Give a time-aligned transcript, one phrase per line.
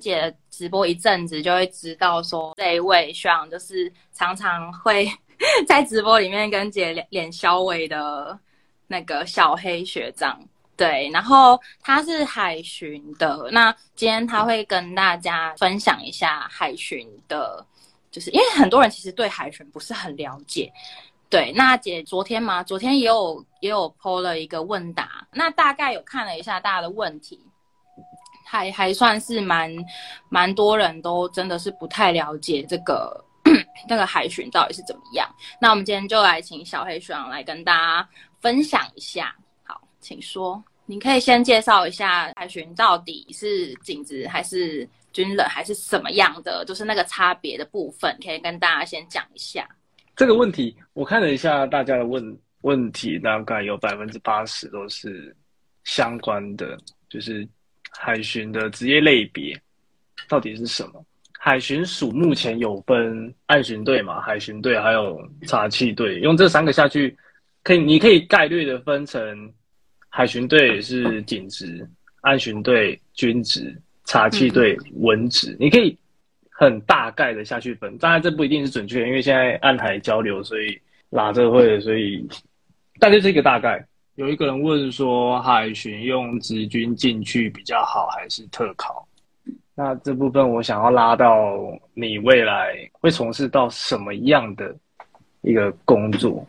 [0.00, 5.06] 姐直播一阵子，就会知道说这一位学长就是常常会
[5.68, 8.38] 在直播里面跟姐脸脸消微的
[8.86, 10.40] 那个小黑学长。
[10.76, 17.62] 对，然后他是海巡的，那今天他会跟大家分享一下海巡的，
[18.10, 20.72] 就是因为很多人其实对海巡不是很了解。
[21.28, 27.38] 对，那姐昨天嘛，昨天也有也有 po 了一个问答，那大概有看了一下大家的问题，
[28.50, 29.72] 还还算是蛮
[30.28, 33.24] 蛮多人都真的是不太了解这个
[33.88, 35.28] 那个海巡到底是怎么样。
[35.60, 38.08] 那我们今天就来请小黑熊来跟大家
[38.40, 39.32] 分享一下，
[39.62, 40.60] 好，请说。
[40.84, 49.68] 你可以先介绍一下海巡到底是警职还是军人还是什么样的，就是那个差别的部分，可以跟大家先讲一下。
[50.16, 55.34] 这个问题我看了一下大家的问问题，大概有百分之八十都是
[55.84, 56.76] 相关的，
[57.08, 57.48] 就是
[57.90, 59.58] 海巡的职业类别
[60.28, 61.04] 到底是什么？
[61.38, 67.16] 海巡署目前有分岸巡队嘛，海巡队还有查缉队，用这三个下去，
[67.62, 69.52] 可以你可以概略的分成。
[70.12, 71.88] 海巡队是警职，
[72.22, 75.56] 岸巡队军职，查缉队文职。
[75.58, 75.96] 你可以
[76.50, 80.76] 很大概的下去分，当然这不一定是准确，因为现在暗海交流，所以
[81.10, 82.28] 拉这会，所以
[82.98, 83.86] 大概是一个大概。
[84.20, 89.08] 有一个人问说，海巡用职军进去比较好，还是特考？
[89.74, 91.56] 那这部分我想要拉到
[91.94, 94.76] 你未来会从事到什么样的
[95.40, 96.46] 一个工作？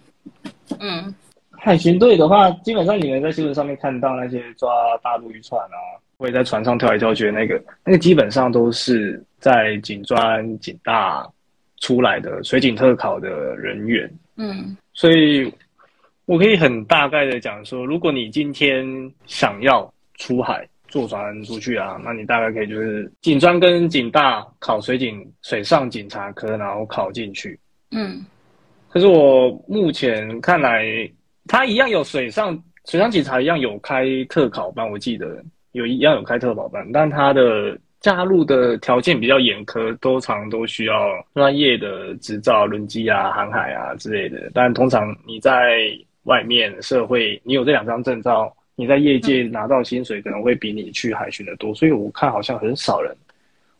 [0.81, 1.15] 嗯。
[1.51, 4.69] 海巡队的话，基本上你能在新闻上面看到那些抓
[5.01, 5.77] 大陆渔船啊，
[6.17, 11.25] 会在船上跳来跳去的那个，那个基本上都是在警专、警大
[11.77, 14.11] 出来的水警特考的人员。
[14.35, 15.53] 嗯，所以
[16.31, 18.85] 我可以很大概的讲说，如果你今天
[19.25, 27.59] 想要出海坐船出去啊，那你大概可以就是警专跟警大考水警水上警察科，然后考进去。
[27.91, 28.25] 嗯，
[28.87, 30.85] 可是我目前看来。
[31.47, 40.95] 他一样有水上水上警察一样有开特考班，我记得有一样有开特考班，但他的加入的条件比较严苛，通常都需要
[41.33, 44.49] 专业的执照，轮机啊、航海啊之类的。
[44.53, 45.89] 但通常你在
[46.31, 53.13] 外面社会，你有这两张证照，你在业界拿到薪水可能会比你去海巡的多，所以我看好像很少人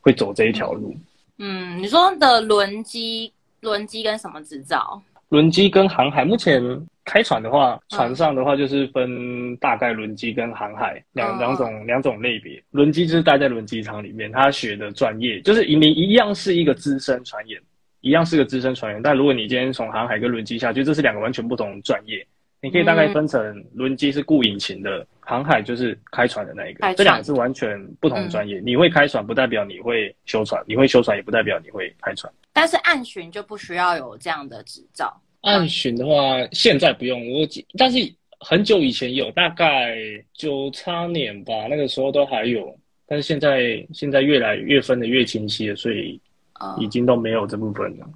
[0.01, 0.93] 会走这一条路。
[1.37, 3.31] 嗯，你说的轮机、
[3.61, 5.01] 轮机跟什么执照？
[5.29, 6.61] 轮机跟航海，目前
[7.05, 12.61] 开船的话，船上的话就是分大概轮机跟航海两两种两种类别。
[12.71, 17.57] 轮机就是待在轮机厂里面，他学的专业就是你一样是一个资深船员，
[18.01, 19.01] 一样是个资深船员。
[19.01, 22.27] 但如果你今天从航海跟轮机下去，这是两个完全不同的专业。
[22.61, 28.61] 你可以大概分成轮机是顾引擎的，航海就是开船的那一个，这两个是完全不同的专业。
[28.63, 32.31] 你会开船不代表你会修船，你会修船也不代表你会开船。
[32.53, 35.11] 但是岸巡就不需要有这样的执照。
[35.41, 36.13] 岸巡的话，
[36.51, 37.47] 现在不用我，
[37.79, 37.97] 但是
[38.41, 39.97] 很久以前有，大概
[40.33, 42.77] 九八年吧，那个时候都还有。
[43.07, 46.21] 但是现在现在越来越分的越清晰了，所以
[46.77, 48.07] 已经都没有这部分了。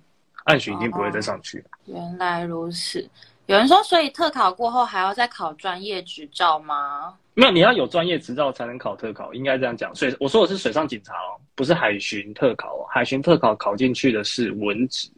[0.44, 1.66] 岸巡已经不会再上去了。
[1.86, 3.10] 原来如此。
[3.48, 7.14] 有人说，所以特考过后还要再考专业执照吗？
[7.36, 9.94] 没有，你要有专业执照才能考特考，应该这样讲。
[9.96, 12.86] 水，我说的是水上警察哦，不是海巡特考哦。
[12.90, 15.10] 海巡特考考进去的是文职。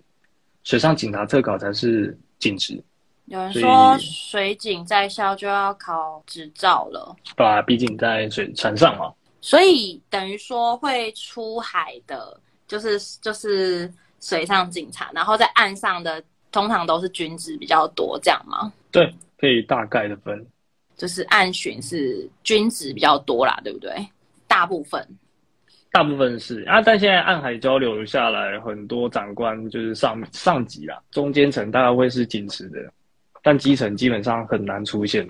[0.64, 2.84] 水上警察特考才是警职。
[3.28, 9.14] 有人说水警在校就要考执照了，对啊，毕竟在水船上嘛。
[9.40, 13.90] 所以等于说会出海的，就是就是
[14.20, 16.22] 水上警察，然后在岸上的
[16.52, 18.72] 通常都是均值比较多，这样吗？
[18.92, 20.46] 对，可以大概的分，
[20.96, 23.94] 就是按巡是均值比较多啦，对不对？
[24.48, 25.06] 大部分。
[25.90, 32.80] 大部分是啊，但现在暗海交流下来，很多长官就是上上级啦，中间层大概会是警职的，
[33.42, 35.26] 但基层基本上很难出现。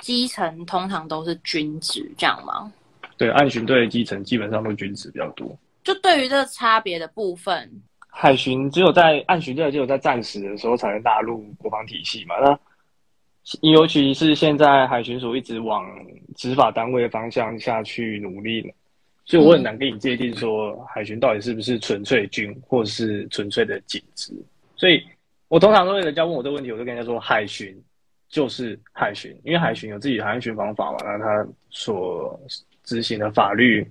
[0.00, 2.72] 基层通常都是均值，这样吗？
[3.18, 5.56] 对，按巡队的基层基本上都均值比较多。
[5.84, 7.70] 就对于这个差别的部分，
[8.10, 12.34] 海巡只有在岸巡队只有在战时的时候才能纳入国防体系嘛？
[12.40, 12.58] 那
[13.62, 15.86] 尤其是现在海巡署一直往
[16.36, 18.74] 执法单位的方向下去努力了。
[19.24, 24.34] 所以我很难给你界定说海巡到底是不是纯粹军，或是纯粹的警职。
[24.76, 25.02] 所以
[25.48, 27.74] 我通常都会人家问我这个问题，我就跟人家说海巡
[28.28, 32.38] 就是海巡，因为海巡有自己的海岸巡防法嘛，那他所
[32.82, 33.86] 执行的法律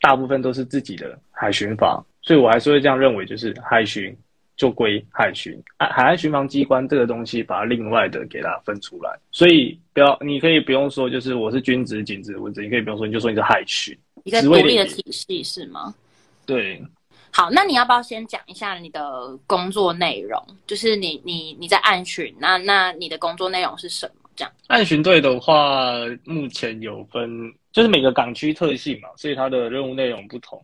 [0.00, 4.14] 大部分都是自己的海巡法，所以我还是会这样认为，就是海巡
[4.54, 9.18] 就归海巡，海海岸巡防机关这个东西把它另外的给它分出来。
[9.30, 13.98] 所以不要，你可以不用说就是我是军职、警职、文职，你可以不用说，你就说你是海巡。
[14.24, 15.94] 一个独立的体系是吗？
[16.44, 16.84] 对。
[17.30, 20.38] 好，那你要不要先讲一下你的工作内容？
[20.66, 24.28] 就是你你你在暗巡，那那你的工作内容是什么？
[24.36, 24.52] 这样。
[24.66, 30.62] 暗巡队的话，目前有分，就是每个港区特性嘛，所以它的任务内容不同。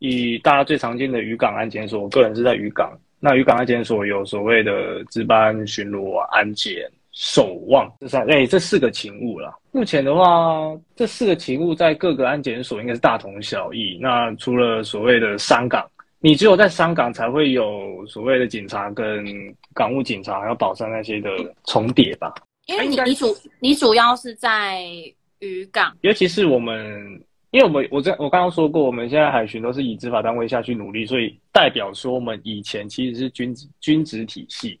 [0.00, 2.92] 以大家最常见的渔港安检所，我个人是在渔港。
[3.20, 9.54] 那渔港安检所有所谓的值班、巡逻、安检、守望这三哎这四个勤务啦。
[9.72, 13.98] 目前的话，这四个勤务在各个安检所应该是大同小异。
[14.00, 15.86] 那除了所谓的商港，
[16.18, 19.22] 你只有在商港才会有所谓的警察跟
[19.74, 21.30] 港务警察还有保山那些的
[21.64, 22.32] 重叠吧？
[22.68, 24.82] 因为你你主你主要是在
[25.40, 27.22] 渔港，尤其是我们。
[27.50, 34.78] 因为我们我在我刚刚说过，我们现在海巡都是以执法单位下去努力，所以代表说我们以前其实是军职军职体系，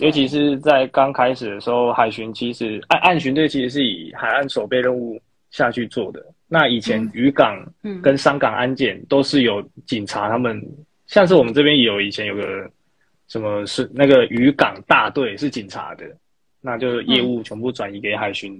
[0.00, 5.18] 尤其是在刚开始的时候，海巡其实岸岸巡队其实是以海岸守备任务
[5.50, 6.22] 下去做的。
[6.46, 7.56] 那以前渔港
[8.02, 10.62] 跟商港安检都是有警察他们，
[11.06, 12.70] 像是我们这边有以前有个
[13.28, 16.04] 什么是那个渔港大队是警察的，
[16.60, 18.58] 那就业务全部转移给海巡。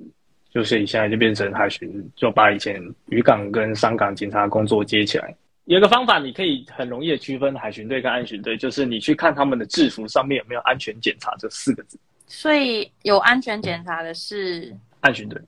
[0.50, 5.34] 就是现在就变成海巡，就把以前渔港跟商港警察工作接起来。
[5.66, 11.98] 有一个方法，你可以很容易的区分海巡队跟安巡队，就是你去看他们的制服上面有没有“安全检查”这四个字。
[12.26, 15.38] 所以有安全检查的是安巡队，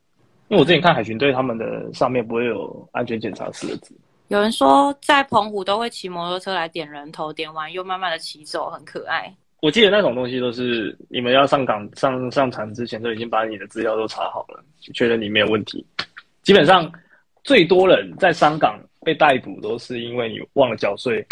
[0.49, 3.95] 因为我之前看海巡队他们的上面不会有“安全检查”四个字。
[4.29, 9.35] 有人说在澎湖都会骑摩托车来点人头，点完又慢慢的骑走，很可爱。
[9.63, 14.65] 我记得那种东西都是你们要上港上上船之前都已经把你的资料都查好了，
[14.95, 15.85] 确认你没有问题。
[16.43, 16.91] 基本上
[17.45, 21.25] 最多人在香港被逮捕都是因为你忘了缴税，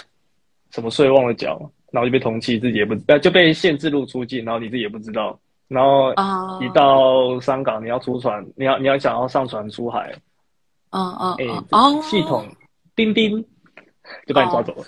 [0.70, 1.58] 什么税忘了缴，
[1.90, 5.38] 然后就被通缉，自己也不呃就被限制入出境，然后你自己也不知道。
[5.66, 6.12] 然后
[6.62, 10.14] 一到香港你要出船，你要你要想要上船出海，
[10.90, 12.46] 嗯嗯哎系统
[12.94, 13.42] 叮叮
[14.26, 14.84] 就把你抓走了。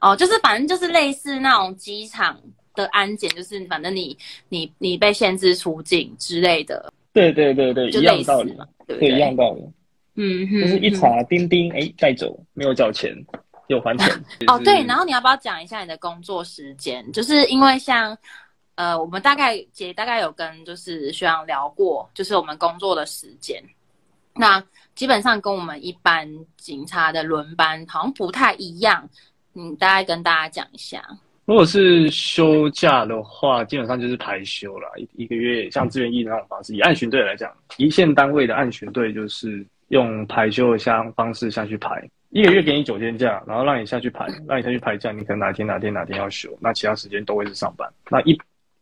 [0.00, 2.36] 哦，就是反正就是类似那种机场。
[2.82, 4.16] 的安检就是，反正你
[4.48, 9.62] 你你被限制出境之类的，对对对对，就一样道理嘛，对，一样道理。
[10.14, 13.14] 嗯哼，就是一查钉钉，哎，带走，没有缴钱，
[13.68, 14.08] 有还钱。
[14.48, 17.04] 哦，对，然后你要不要讲一下你的工作时间？
[17.12, 18.16] 就是因为像
[18.74, 23.62] 呃，我们大概姐大概有跟就是学长聊过，就是我们工作的时间，
[24.34, 24.62] 那
[24.94, 29.08] 基本上跟我们一般警察的轮班好像不太一样，
[29.52, 31.00] 你，大概跟大家讲一下。
[31.48, 36.74] 如果是休假的话，基本上就是排休了，一一个月像志愿役的那种方式。
[36.74, 47.90] 以按巡队来讲，一线单位的按巡队就是用排休的相方式下去排，一个月给你九天假，然后让你下去排，让你下去排假，你可能哪天哪天哪天要休，那其他时间都会是上班。
[48.10, 48.38] 那一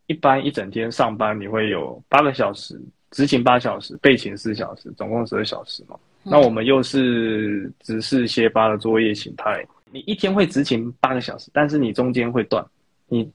[0.08, 2.76] 一般一整天上班，你会有八个小时，
[3.12, 5.96] 执勤八小时，备勤四小时，总共十二小时嘛。
[6.24, 9.64] 那我们又是直四歇八的作业形态。
[9.90, 12.64] 你一天会执勤八个小时，但是你中间会断，
[13.06, 13.30] 你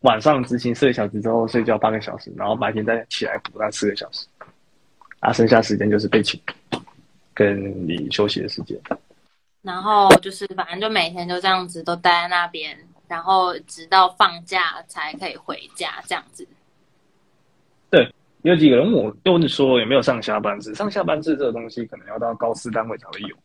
[0.00, 4.26] 晚上执勤四个小时之后睡觉八个小时，然后白天再起来补那四个小时，
[5.20, 6.40] 啊，剩下时间就是备勤
[7.32, 8.78] 跟你休息的时间。
[9.62, 12.76] 然后就是反正就每天就这样子都待在那边，
[13.06, 16.46] 然后直到放假才可以回家这样子。
[17.90, 18.12] 对，
[18.42, 20.74] 有几个人问我，就问说有没有上下班制？
[20.74, 23.36] 上下班制这个东西可能要到高四单位才会有。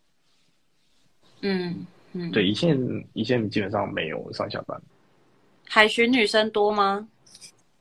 [1.41, 1.85] 嗯。
[2.17, 2.79] 嗯，对，一线
[3.11, 4.81] 一线基本上没有上下班。
[5.67, 7.05] 海巡女生多吗？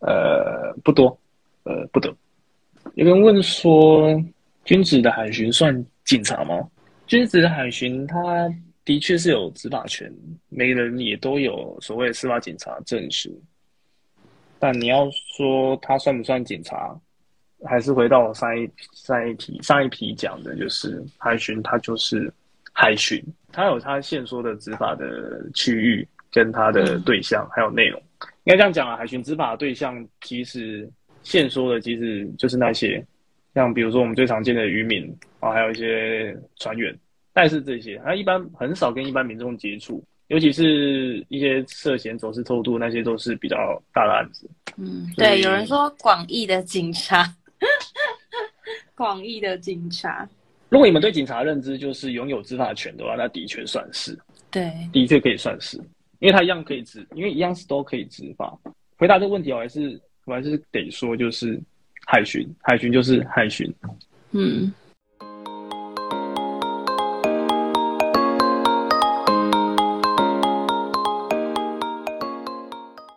[0.00, 1.16] 呃，不多，
[1.62, 2.12] 呃，不多。
[2.94, 4.20] 有人问说，
[4.64, 6.68] 军职的海巡算警察吗？
[7.06, 8.18] 军职的海巡，他
[8.84, 10.12] 的确是有执法权，
[10.48, 13.30] 每个人也都有所谓的司法警察证书。
[14.58, 16.98] 但你要说他算不算警察，
[17.64, 22.32] 还是回到上一上一题上一题讲的，就是海巡，他就是
[22.74, 23.24] 海巡。
[23.50, 28.02] 他有他限缩的执法的区域，跟他的对象还有内容，
[28.42, 28.96] 应该这样讲啊。
[28.96, 30.90] 海巡执法的对象其实
[31.22, 33.00] 限缩的其实就是那些，
[33.54, 36.92] 像比如说我们最常见的渔民啊，还有一些船员，
[37.32, 44.50] 但是这些他一般很少跟一般民众接触，尤其是一些涉嫌走私偷渡那些都是比较大的案子。
[44.76, 47.32] 嗯，对，有人说广义的警察，
[48.96, 50.28] 广义的警察。
[50.68, 54.18] 如果你们对警察认知就是拥有执法权的话，那的确算是，
[54.50, 55.76] 对，的确可以算是，
[56.18, 58.56] 因为他一样可以执，因为一样是都可以执法。
[58.96, 61.60] 回答这个问题，我还是我还是得说，就是
[62.06, 63.72] 海巡，海巡就是海巡，
[64.32, 64.72] 嗯。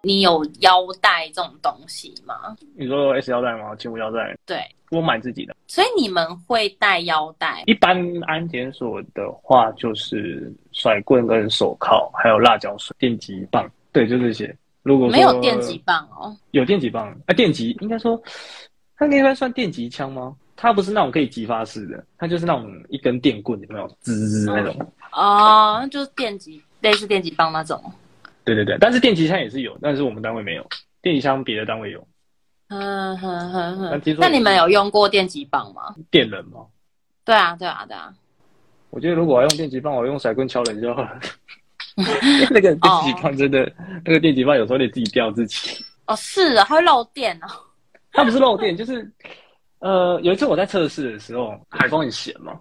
[0.08, 2.56] 你有腰带这种东西吗？
[2.78, 3.76] 你说 S 腰带吗？
[3.76, 4.34] 轻无腰带？
[4.46, 4.58] 对，
[4.90, 5.54] 我买自己的。
[5.68, 7.62] 所以你们会带腰带？
[7.66, 14.56] 一般安检所的话，就是甩棍跟手铐，还有辣椒水、电击棒，对，就这些。
[14.82, 18.18] 如果没有电击棒哦，有电击棒啊，电击应该说，
[18.96, 20.34] 它应该算电击枪吗？
[20.56, 24.74] 它不是那种可以击发式的，它就是那种一根电棍，有没有滋滋那种？
[25.12, 27.84] 哦，哦，就是电击，类似电击棒那种。
[28.48, 30.66] 对对对，但是电击枪也是有，但是我们单位没有，
[31.02, 32.08] 电击枪别的单位有。
[32.70, 34.02] 嗯哼哼哼。
[34.18, 35.94] 那你们有用过电击棒吗？
[36.10, 36.66] 电人吗？
[37.26, 38.14] 对啊，对啊，对啊。
[38.90, 41.20] 我觉得如果我要用电击棒，我用甩棍敲人就好了。
[42.50, 43.74] 那个电击棒真的，哦、
[44.06, 45.84] 那个电击棒有时候得自己吊自己。
[46.06, 47.48] 哦，是啊，它会漏电哦。
[48.14, 49.12] 它不是漏电，就是
[49.80, 52.58] 呃，有一次我在测试的时候，海风很咸嘛，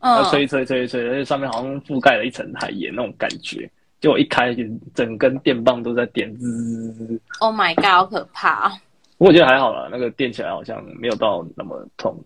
[0.00, 4.54] 嗯，吹吹吹吹，而且上面好像覆盖了一层海盐那种感觉，就我一开，
[4.94, 7.20] 整根电棒都在点，滋。
[7.40, 8.68] Oh my god，好可怕！
[9.16, 12.16] 不过我觉得还好啦，那个电起来好像没有到那么痛。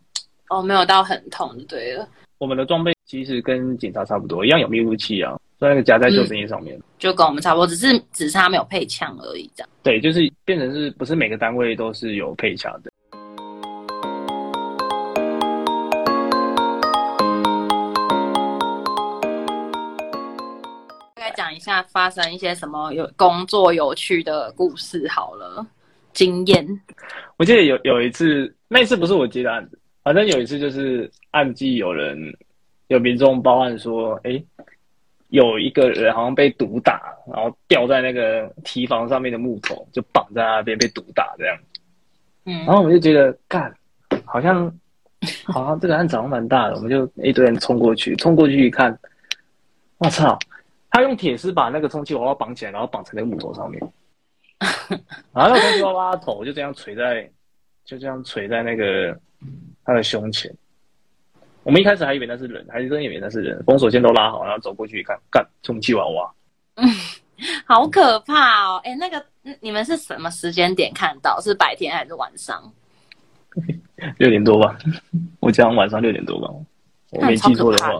[0.50, 2.06] 哦，没有到很痛就对了。
[2.36, 5.34] 我们的装备其实跟警察差不多，一样有密录器啊。
[5.58, 9.70] 那个夹在救生衣上面，嗯，就跟我们差不多，只是只是他没有配枪而已，这样。
[9.82, 12.90] 对，就是变成是不是每个单位都是有配枪的。
[21.62, 25.66] 下发生一些什么有工作有趣的故事好了，
[26.12, 26.66] 经验。
[27.36, 32.18] 我记得有有一次，那一次不是我接的案子，反正有一次就是案记有人
[32.88, 34.46] 有民众报案说，哎，欸。
[35.32, 37.00] 有一个人好像被毒打，
[37.32, 41.56] 然后吊在那个提防上面的木头，就绑在那边被毒打这样。
[42.44, 43.74] 嗯，然后我们就觉得，干，
[44.26, 44.70] 好像，
[45.44, 48.94] 好像这个案子好像蛮大的，我们就一堆人冲过去，冲过去一看，
[49.96, 50.38] 我操，
[50.92, 53.82] 他用铁丝把那个充气娃娃绑起来，然后绑在那个木头上面，
[55.32, 57.28] 然后那个充气娃娃的头就这样垂在，
[57.84, 59.18] 就这样垂在那个
[59.84, 60.54] 他的胸前。
[61.64, 63.62] 我们一开始还以为那是人，还是真以为那是人。
[63.64, 66.30] 封锁线都拉好，然后走过去一看，干充气娃娃。
[66.74, 66.86] 嗯，
[67.66, 68.80] 好可怕哦！
[68.84, 69.24] 哎，那个
[69.60, 71.40] 你们是什么时间点看到？
[71.40, 72.60] 是白天还是晚上？
[74.18, 74.76] 六点多吧，
[75.40, 76.52] 我讲晚上六点多吧，
[77.12, 77.92] 我没记错的话。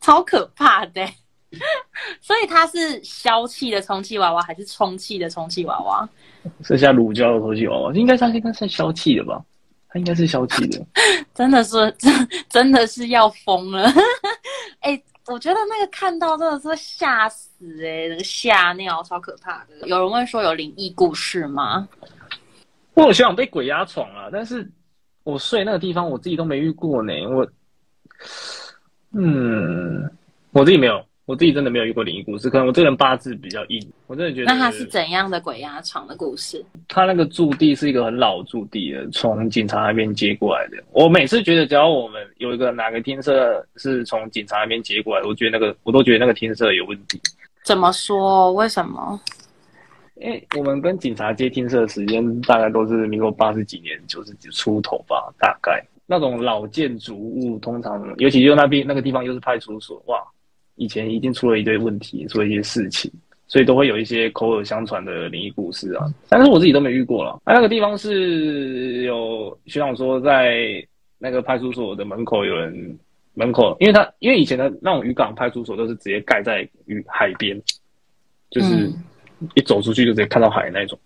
[0.00, 1.06] 超可怕的，
[2.20, 6.08] 所以它是消气的充气娃娃，还是充气的充气娃娃？
[6.62, 9.42] 剩下乳胶的充气娃娃，应该它应该算消气的吧？
[9.88, 10.86] 它应该是消气的，
[11.34, 13.82] 真的是真 真的是要疯了。
[14.78, 17.50] 哎、欸，我觉得那个看到真的是会吓死
[17.84, 19.88] 哎、欸，那个吓尿，超可怕的。
[19.88, 21.88] 有人问说有灵异故事吗？
[22.94, 24.70] 我有想被鬼压床啊，但是
[25.24, 27.12] 我睡那个地方我自己都没遇过呢。
[27.28, 27.48] 我，
[29.12, 30.08] 嗯，
[30.52, 31.04] 我自己没有。
[31.26, 34.52] 我自己真的没有遇过灵异故事，可能我这个人八字比较硬，我真的觉得。
[34.52, 36.64] 那他是怎样的鬼压床的故事？
[36.88, 40.82] 他那个驻地是一个很老驻地的，从警察那边接过来的。
[40.90, 47.20] 我每次觉得，只要我们有一个哪个厅舍是从警察那边接过来，我觉得那个我都觉得那个厅舍有问题。
[47.64, 48.52] 怎么说？
[48.54, 49.20] 为什么？
[50.16, 60.18] 因为我们跟警察接厅舍的时间大概都是民国八十几年、九十几出头吧，大概那种老建筑物，通常尤其就那边那个地方又是派出所，哇。
[60.80, 63.12] 以前一定出了一堆问题，出了一些事情，
[63.46, 66.06] 所以都会有一些口耳相传的灵异故事啊。
[66.30, 67.38] 但是我自己都没遇过了。
[67.44, 70.82] 那、啊、那个地方是有学长说，在
[71.18, 72.98] 那个派出所的门口有人
[73.34, 77.60] 门口，因为他因为以前的那种渔港派出所都是直接盖在鱼海边，
[78.50, 78.90] 就是
[79.54, 80.98] 一走出去就直接看到海那种。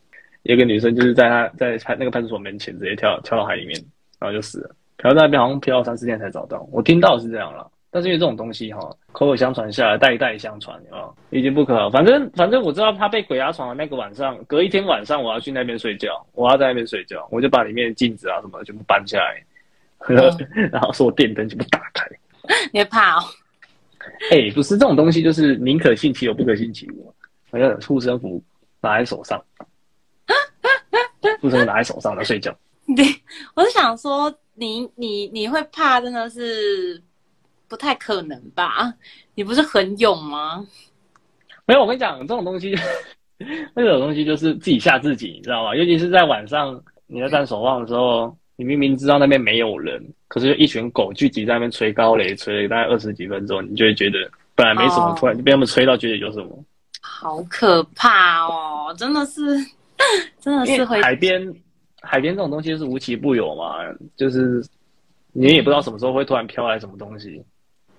[0.44, 3.76] 有、嗯、个女生就是在他在那个派出所门前直接跳跳到海里面，
[4.20, 4.70] 然后就死了。
[4.98, 7.68] 漂在那边好像漂了三四天才找到，我听到是这样了。
[7.94, 8.80] 但是因为这种东西哈，
[9.12, 11.88] 口口相传下来，代代相传啊，已经不可好。
[11.88, 19.40] 反正反正我知道他被鬼压床的那个晚上，隔一天晚上我要去那边睡觉，我要在那边睡觉，我就把里面的镜子啊什么的全部搬下来，
[20.08, 20.16] 嗯、
[20.72, 22.04] 然后说我电灯全部打开。
[22.72, 23.22] 你会怕哦？
[24.32, 27.14] 哎、欸，不是这种东西，就是宁可信其有，不可信其无。
[27.52, 28.42] 好像护身符
[28.80, 29.40] 拿在手上，
[31.40, 32.52] 护身符拿在手上在睡觉。
[32.96, 33.06] 对，
[33.54, 37.00] 我是想说，你你你会怕，真的是。
[37.68, 38.92] 不太可能吧？
[39.34, 40.66] 你不是很勇吗？
[41.66, 42.74] 没有，我跟你讲，这种东西，
[43.74, 45.74] 那种东西就是自己吓自己，你知道吗？
[45.74, 56.64] 尤其是在晚上你在站守望的时候，你明明知道那边没有人，可是就一群狗聚集在那边吹高雷，吹了大概二十几分钟，你就会觉得本来没什么，哦、突然就被他们吹到觉得有什么，
[57.00, 58.94] 好可怕哦！
[58.96, 59.56] 真的是，
[60.38, 61.54] 真的是会海边，
[62.02, 63.76] 海边这种东西是无奇不有嘛，
[64.16, 64.62] 就是
[65.32, 67.42] 你也不知道什么时候会突然飘来什么东西。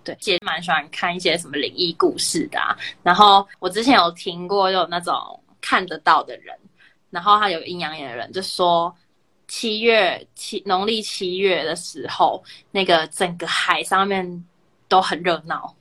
[0.06, 2.78] 对，姐蛮喜欢看一些什么灵异故事的啊。
[3.04, 6.56] 然后我之前有听过，有那种看得到的人，
[7.10, 8.96] 然后他有阴阳眼的人就说，
[9.48, 14.46] 七月七农历七月的时候，那个整个海上面
[14.88, 15.76] 都很热闹，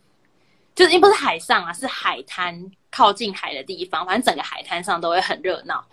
[0.75, 5.85] 就是因不是海上啊，是海滩靠近海的地方，反正整个海滩上都会很热闹。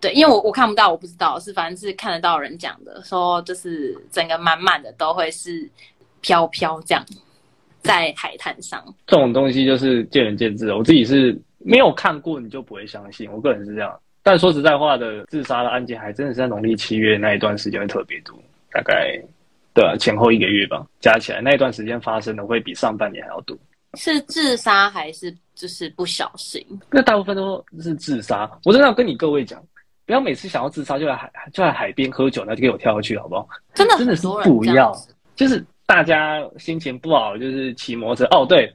[0.00, 5.70] 对，因为我我看不到，我不知道，是反正是看得到人讲的，说就是整个满满的都会是
[6.22, 7.04] 飘飘这样，
[7.82, 8.82] 在海滩上。
[9.06, 13.30] 这种东西就是见仁见智，我自己是没有看过，你就不会相信。
[13.30, 18.34] 我个人是这样，但说实在话的，自杀的案件还真的是在农历七月那一段时间会特别多，
[18.72, 19.18] 大概
[19.74, 23.56] 对啊，前后一个月吧，加起来那一段时间发生的会比上半年还要多。
[23.94, 26.64] 是自杀还是就是不小心？
[26.90, 28.50] 那大部分都是自杀。
[28.64, 29.62] 我真的要跟你各位讲。
[30.06, 33.48] 不要每次想要自杀就在海就在海边喝酒，那就给我跳下去，好不好？
[33.74, 34.92] 真的真的是不要，
[35.36, 38.24] 就是大家心情不好，就是骑摩托车。
[38.26, 38.72] 哦，对，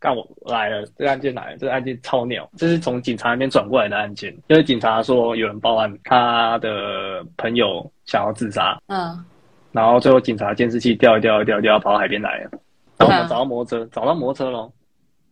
[0.00, 9.22] 干我来了，这个案件来了，这个案件超鸟，这是从警察那边转过来的案件，就是警察说有人报案，他的朋友想要自杀，嗯，
[9.70, 12.50] 然后最后警察监视器调一调一调调跑到海边来了，
[12.96, 14.72] 然后我们找到摩托车，找到摩托车喽，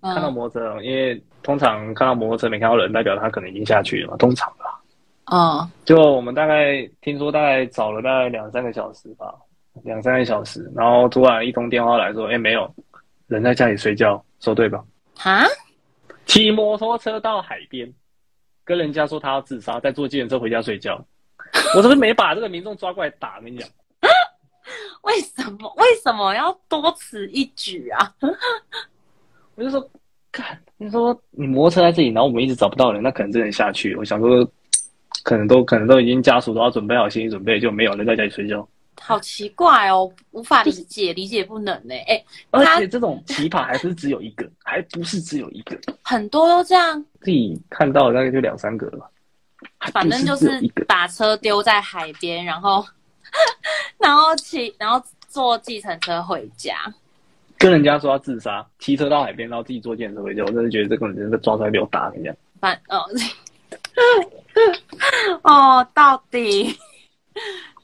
[0.02, 4.78] 看到摩托车了，因为通常看到摩托车没看到人，代表他可能已经下去了嘛，通常吧。
[5.33, 9.35] 嗯，就我们大概听说，大概找了大概两三个小时吧，
[9.83, 12.73] 两三个小时，然后突然一通电话来说，哎，没有
[13.26, 14.85] 人在家里睡觉，说对吧？
[15.23, 15.45] 啊？
[16.26, 17.93] 骑摩托车到海边，
[18.64, 21.04] 跟人家说他要自杀，再坐计程车回家睡觉。
[21.76, 23.40] 我是不是没把这个民众抓过来打？
[23.40, 23.69] 跟你讲，
[25.02, 25.73] 为什么？
[25.76, 28.14] 为什么要多此一举啊？
[29.57, 29.90] 我就说，
[30.33, 33.95] 看，你说你摩托车在这里，然后我们一直找不到人，那可能真的下去。
[33.97, 34.49] 我想说。
[35.23, 38.69] 可能都可能都已经家属都要准备好心理准备，就没有人在家里睡觉。
[39.00, 41.94] 好奇怪哦，无法理解，理解不能呢。
[42.06, 47.04] 哎，而且这种奇葩还不是只有一个， 还不是只有一个，很多都这样。
[47.20, 49.10] 自己看到大概就两三个了。
[49.92, 52.84] 反正就是把车丢在海边，然后
[53.99, 56.92] 然后骑，然后坐计程车回家，
[57.58, 60.42] 跟人家说要自杀，骑车到海边，然后自己坐计程车回家。
[60.42, 62.36] 我真的觉得这个人在抓出来比我打，你这样。
[62.60, 63.04] 反哦。
[65.42, 66.78] 哦，到底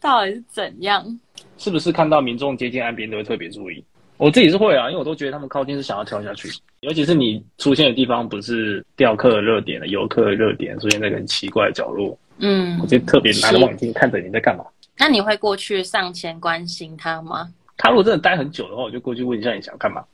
[0.00, 1.20] 到底是怎样？
[1.58, 3.84] 是不是看到民众接近岸边都会特别注意？
[4.16, 6.48] 我自己是会啊，因为我都觉得他们靠近是想要跳下去，
[6.80, 14.64] 尤其是你出现的地方不是钓客的热点的游客的热点，出现在个很奇怪的角落，嗯，我就特别拿着望远镜看着你在干嘛。
[14.98, 17.48] 那你会过去上前关心他吗？
[17.78, 20.04] 他如果真的待很久的话，我就过去问一下你想干嘛？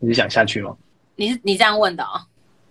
[0.00, 0.76] 你是想下去吗？
[1.14, 2.26] 你是你这样问的啊、哦？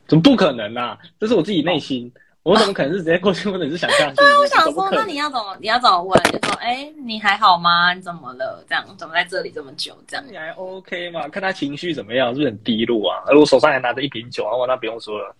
[0.06, 0.98] 怎么不可能啊？
[1.18, 2.12] 这是我自己内心。
[2.16, 3.68] 哦我怎么可能是直接过去问的？
[3.72, 4.16] 是想下去？
[4.16, 5.58] 对啊，我想说，那你要怎么？
[5.62, 6.22] 你要怎么问？
[6.24, 7.94] 就说，哎、欸，你还好吗？
[7.94, 8.64] 你怎么了？
[8.68, 9.98] 这样怎么在这里这么久？
[10.06, 11.28] 这样你还 OK 吗？
[11.30, 13.24] 看他情绪怎么样，是不是很低落啊？
[13.28, 15.34] 而我手上还拿着一瓶酒，啊，那不用说了，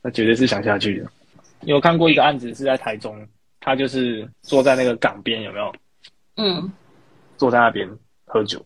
[0.00, 1.10] 那绝对是想下去的。
[1.62, 3.26] 有看过一个案子是在台中，
[3.60, 5.74] 他就是坐在那个港边，有没有？
[6.36, 6.70] 嗯，
[7.36, 7.88] 坐在那边
[8.26, 8.64] 喝酒，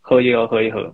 [0.00, 0.92] 喝一喝，喝一喝，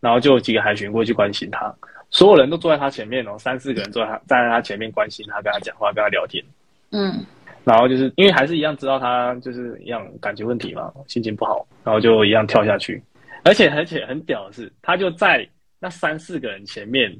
[0.00, 1.74] 然后就有几个海巡过去关心他。
[2.10, 6.42] 所有人都坐在他前面哦，三四个人坐在他站在他前面关心他，跟他讲话，跟他聊天。
[6.90, 7.24] 嗯，
[7.64, 13.02] 然后就是因为还是一样知道他就是一样感情问题嘛，心情不好，然后就一样跳下去。
[13.44, 17.14] 而且而且很屌的是，他就在那三四个人前面，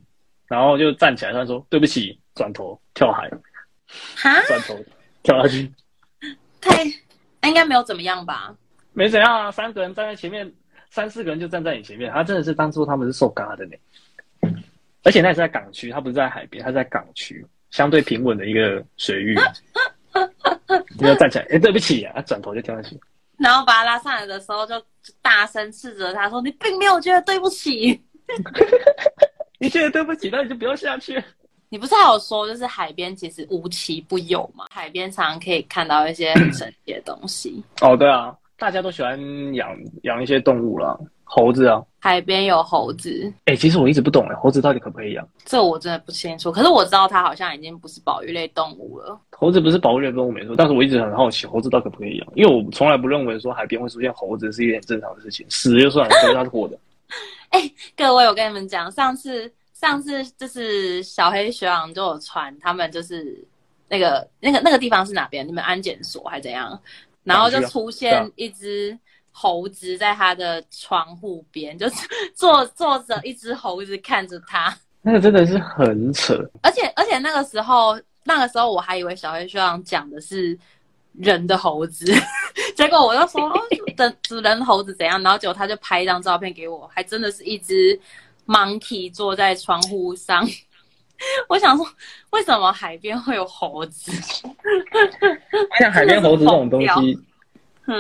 [0.47, 3.31] 然后就站起来，他说对不起，转头跳海。
[4.17, 4.41] 哈？
[4.47, 4.77] 转头
[5.23, 5.71] 跳下去？
[6.61, 6.85] 太，
[7.49, 8.55] 应该没有怎么样吧？
[8.93, 10.51] 没怎样啊，三个人站在前面，
[10.91, 13.77] 三四个人就站在你前面，他真的是当初他们是受嘎的呢。
[15.07, 19.39] 而且那也是在港区，它不是在海边，它在港区，相对平稳的一个水域。
[20.99, 22.99] 你要站起来，哎、欸，对不起啊，转头就跳下去。
[23.39, 24.75] 然后把他拉上来的时候，就
[25.23, 28.03] 大声斥责他说：“你并没有觉得对不起，
[29.61, 31.23] 你觉得对不起，那你就不要下去。”
[31.69, 34.65] 你不是还有说，就是海边其实无奇不有嘛？
[34.71, 37.63] 海边常常可以看到一些很神奇的东西。
[37.81, 39.17] 哦，对啊，大家都喜欢
[39.55, 40.99] 养养一些动物啦。
[41.29, 43.31] 猴子啊，海边有猴子。
[43.47, 45.29] 哎、欸，其实我一直不懂哎，猴子到底可不可以养？
[45.45, 46.53] 这我真的不清楚。
[46.53, 49.21] 可是我知道它好像已经不是保育类动物了。
[49.33, 52.29] 猴子不是保育类动物没错，但是我一直很好奇，猴子到底可不可以养？
[52.37, 55.45] 因为我从来不认为说海边会出现猴子是一件正常的事情。
[55.51, 56.79] 死就算了，可是它是活的。
[57.51, 63.45] 哎、欸，各位，我跟你们讲，上次上次就是小黑学长就有传，他们就是
[63.89, 65.45] 那个那个那个地方是哪边？
[65.47, 66.81] 你们安检所还怎样？
[67.25, 68.97] 然后就出现一只。
[69.39, 71.97] 猴子在他的窗户边， 就是
[72.35, 76.35] 坐坐着一只猴子看着他，那个真的是很扯。
[76.63, 80.59] 而且而且那个时候，那个时候我还以为小黑学长讲的是
[81.13, 82.07] 人的猴子，
[82.75, 83.61] 结果我就说哦，
[83.95, 85.23] 等主人猴子怎样？
[85.23, 88.01] 然后结果他就拍一张照片给我，还真的是一只
[88.47, 90.49] monkey 坐在窗户上
[91.47, 91.87] 我想说，
[92.31, 94.11] 为什么海边会有猴子？
[95.79, 97.19] 像海边猴子这种东西，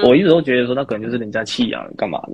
[0.05, 2.33] 我一直都觉得说，那可能就是人家弃养干嘛的。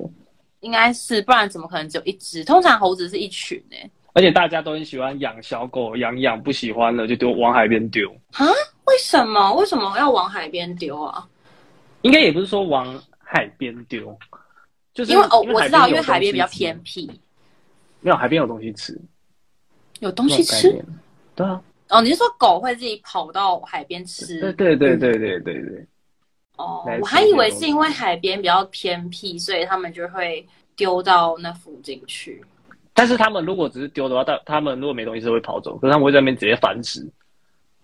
[0.61, 2.45] 应该是，不然怎么可能只有一只？
[2.45, 3.91] 通常猴子是一群呢、欸。
[4.15, 8.09] 而且大家都很喜欢养小狗，养养不喜欢了就丢往海边丢。
[8.33, 8.47] 啊？
[8.85, 9.55] 为什么？
[9.55, 11.27] 为什么要往海边丢啊？
[12.03, 14.17] 应该也不是说往海边丢，
[14.93, 17.11] 就是因为哦，我知道，因为海边比较偏僻。
[18.01, 19.01] 没有，海边有东西吃。
[20.01, 20.85] 有东西吃？
[21.35, 21.62] 对啊。
[21.88, 24.41] 哦，你是说狗会自己跑到海边吃？
[24.41, 25.87] 对对对对对对对。
[26.62, 30.46] 哦，我还以为是因为海边比较偏僻，所以他们就会
[30.77, 32.40] 丢到那附近去。
[32.94, 37.07] 但是他们如果只是丢的话，他他们如果没东西是会跑走，可是他们会在那边直接繁殖，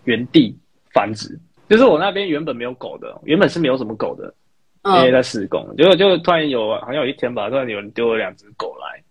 [0.04, 0.56] 原地
[0.92, 1.38] 繁殖。
[1.68, 4.32] 就是我那边原本没有狗的，原本是没有什么狗的，
[4.84, 9.02] 因为在施工，结果就突然有好像有一天吧，突然有人丢了两只狗来。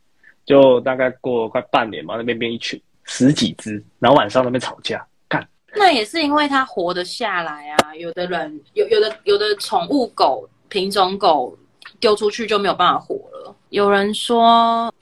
[0.46, 5.08] 就大概过了快半年嘛，那边变一群十几只，然后晚上那边吵架，干。
[5.78, 7.96] 那也是因为它活得下来啊。
[7.96, 11.58] 有的人有有的有的宠物狗品种狗
[12.00, 13.56] 丢出去就没有办法活了。
[13.70, 14.94] 有人说，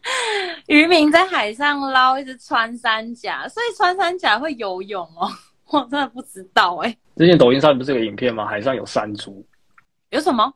[0.66, 5.28] 渔民在海上捞一只穿山甲，所以穿山甲会游泳哦。
[5.70, 6.98] 我真的不知道哎、欸。
[7.16, 8.46] 之前抖音上面不是有个影片吗？
[8.46, 9.44] 海上有山猪，
[10.10, 10.52] 有什么？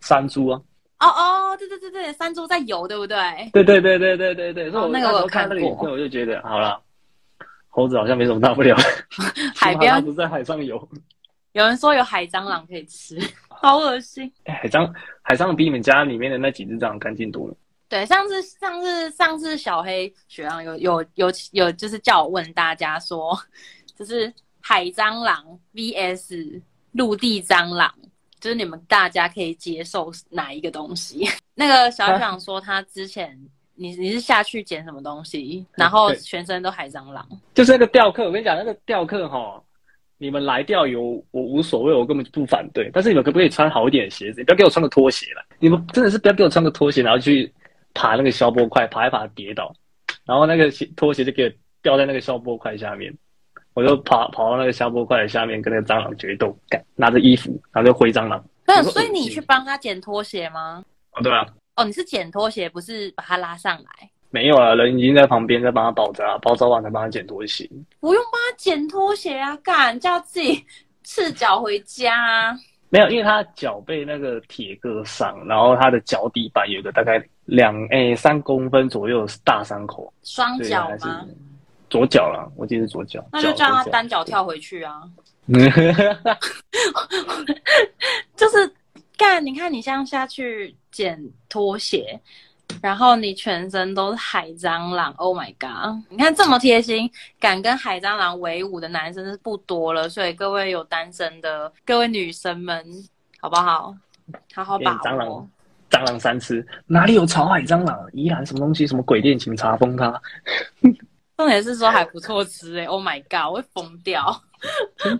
[0.00, 0.60] 山猪啊。
[1.00, 3.16] 哦哦，对对对对，山猪在游，对不对？
[3.52, 4.70] 对对对对对对对。
[4.70, 5.76] 哦，那个我看过。
[5.90, 6.80] 我就觉得，好了，
[7.74, 8.76] 猴子好像没什么大不了。
[9.56, 10.88] 海 边不在海上游。
[11.50, 14.32] 有人说有海蟑螂可以吃，好恶心。
[14.44, 14.88] 哎，海蟑
[15.22, 17.56] 海蟑螂比你们家里面的那几只蟑螂干净多了。
[17.88, 23.36] 对，上次上次上次小黑学长有有有有，就是叫我问大家说，
[23.98, 27.92] 就是海蟑螂 VS 陆地蟑螂。
[28.40, 31.26] 就是你们大家可以接受哪一个东西？
[31.56, 33.36] 那个小学长说他之前
[33.76, 37.26] 你你是下去捡什么东西，然后全身都海蟑螂。
[37.54, 39.62] 就是那个钓客，我跟你讲，那个钓客哈，
[40.18, 42.90] 你们来钓鱼我无所谓，我根本就不反对。
[42.92, 44.40] 但是你们可不可以穿好一点的鞋子？
[44.40, 45.44] 你不要给我穿个拖鞋了。
[45.58, 47.52] 你们真的是不要给我穿个拖鞋，然后去
[47.92, 49.74] 爬那个消波块，爬一爬跌倒，
[50.24, 51.50] 然后那个鞋拖鞋就给我
[51.82, 53.12] 掉在那个消波块下面。
[53.74, 58.42] 我就跑跑到那个消波块的下面，跟那个蟑螂决斗，干拿着衣服，然后就挥蟑螂。
[58.66, 60.84] 那所以你去帮他捡拖鞋吗？
[61.10, 61.44] 哦，对啊。
[61.76, 64.10] 哦，你是捡拖鞋，不是把他拉上来？
[64.30, 67.68] 没有啊，人已经在旁边在帮他包扎，包扎完才帮他捡拖鞋。
[68.00, 70.64] 不用帮他捡拖鞋啊，干叫自己
[71.02, 72.56] 赤脚回家啊。
[72.90, 80.12] 没有，因为他脚被那个铁割伤，然后他的脚底板有一个大概两诶三公分左右的大伤口。
[80.22, 81.24] 双脚吗？
[81.90, 83.24] 左脚啦，我记得是左脚。
[83.32, 85.02] 那就叫他单脚跳回去啊。
[88.36, 88.74] 就是
[89.16, 92.20] 干，你看你像下去捡拖鞋，
[92.82, 95.12] 然后你全身都是海蟑螂。
[95.16, 96.02] Oh my god！
[96.08, 100.08] 你看这么贴心，敢跟海蟑螂为伍的男生是不多了。
[100.08, 102.84] 所以各位有单身的各位女生们，
[103.40, 103.94] 好不好？
[104.54, 104.98] 好好把握。
[104.98, 105.50] 蟑螂，
[105.90, 108.08] 蟑螂三吃，哪里有草海蟑螂？
[108.12, 108.86] 宜兰什么东西？
[108.86, 109.38] 什么鬼店？
[109.38, 110.20] 请查封它。
[111.36, 114.22] 重点是说还不错吃哎，Oh my god，我会疯掉，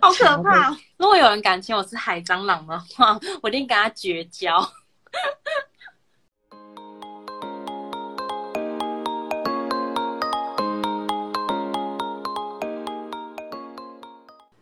[0.01, 0.69] 好可怕！
[0.95, 4.65] 如果有人敢请我吃海蟑螂的话， 我一定跟他绝交。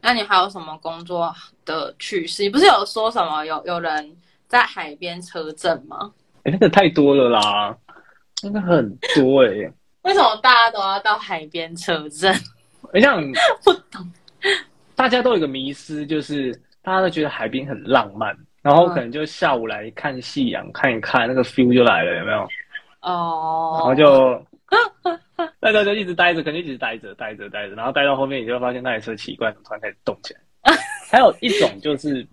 [0.02, 2.42] 那你还有什么工作的趣事？
[2.42, 6.12] 你不是有说什么有有人在海边车震吗？
[6.46, 7.78] 哎、欸，那个太多了啦，
[8.42, 9.74] 那个很多哎、欸。
[10.04, 12.34] 为什么大家都要到海边车震？
[12.94, 13.22] 我想
[13.64, 14.06] 不懂。
[14.96, 22.48] 大家都有个迷思，就是大家都觉得海边很浪漫，然后可能就下午来看夕阳，看一看那个 feel 就来了，有没有？
[23.02, 23.76] 哦。
[23.80, 24.46] 然后就
[25.60, 30.76] 大 家就一直待着，肯定一直待着，待着，待着，然后待到后面，你就会发现那台车奇怪，突然开始动起来？
[31.10, 32.26] 还有一种就是，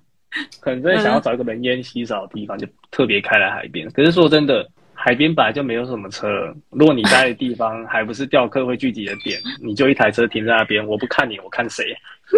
[0.61, 3.89] 可能真的想要找一个人烟稀少的地方，就特别开来海边。
[3.93, 4.69] 可是说真的。
[5.03, 11.97] 海边本来就没有什么车，如果你待的地方还不是钓客会聚集的点，你就一台车停在那边，我不看你，我看谁？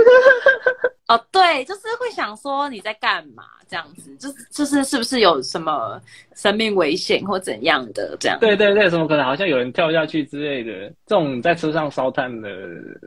[1.08, 6.00] 哦，对，就是会想说你在干嘛这样子，就是就是是不是有什么
[6.36, 8.38] 生命危险或怎样的这样？
[8.40, 12.48] 对对对，什么可能好像有人跳下去之类的，这种在车上烧炭的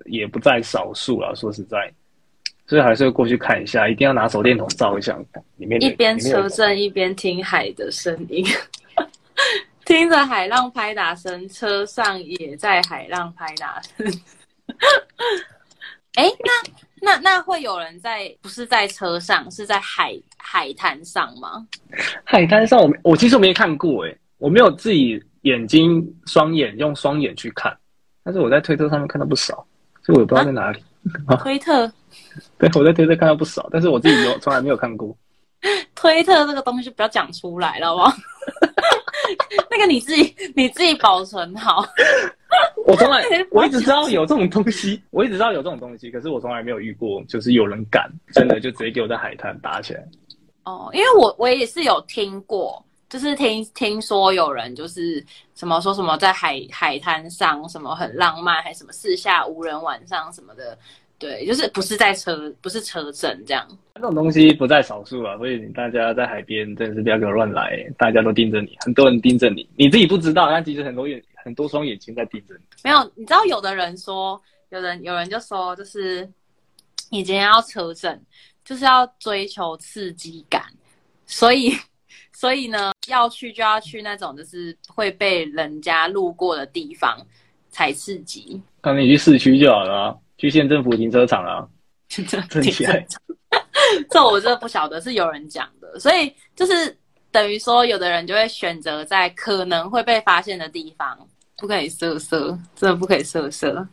[0.05, 1.33] 也不在少数啊。
[1.33, 1.89] 说实在，
[2.67, 5.17] 所以还是会过去看一下，一定要拿手电筒照一下
[5.55, 5.81] 里面。
[5.81, 8.45] 一边车震一边听海的声音。
[9.85, 14.05] 听着海浪拍打声，车上也在海浪拍打声。
[16.15, 18.35] 哎、欸，那那那会有人在？
[18.41, 21.67] 不是在车上，是在海海滩上吗？
[22.23, 27.77] 海滩上我，我我其实我没看过哎，我没有自己眼睛双眼用双眼去看，
[28.23, 29.65] 但是我在推特上面看到不少，
[30.03, 30.83] 所以我也不知道在哪里。
[31.27, 31.91] 啊、 推特，
[32.57, 35.15] 对，我在推特看到不少，但是我自己没有从来没有看过。
[35.93, 38.15] 推特这个东西不要讲出来了，好不好？
[39.69, 41.85] 那个你自己你自己保存好。
[42.85, 50.05] 我从来 我一直知道有这种东西，我一直知道有这种东西，可是我从来没有遇过，就是有人敢真的就直接给我在海滩打起来。
[50.63, 55.23] 哦，因为我我也是有听过，就是听听说有人就是
[55.55, 60.77] 什么说什么在海海滩上什么很浪漫，还什么四下无人晚上什么的。
[61.17, 63.65] 对，就是不是在车，不是车震这样。
[63.95, 72.61] 这种东西不在少数啊，所以你大家在海边真的是不要给我乱来，大家都盯着你，很多人盯着你，你自己不知道，但其实很多眼很多双眼睛在盯着你。
[72.83, 76.29] 没有，你知道有的人说，有人有人就说，就是
[77.09, 78.21] 你今天要车震，
[78.65, 80.63] 就是要追求刺激感，
[81.25, 81.71] 所以
[82.33, 87.17] 所以呢，要去就要去那种就是会被人家路过的地方
[87.69, 88.61] 才刺激。
[88.83, 90.15] 那你去市区就好了啊。
[90.37, 91.65] 去县政府停车场啊，
[92.09, 93.21] 停车场，
[94.11, 96.95] 这我真的不晓得，是有人讲的，所以就是
[97.31, 101.17] 等于说，有的人就会选择在可能会被发现的地方，
[101.57, 103.87] 不可以色色，真的不可以色色。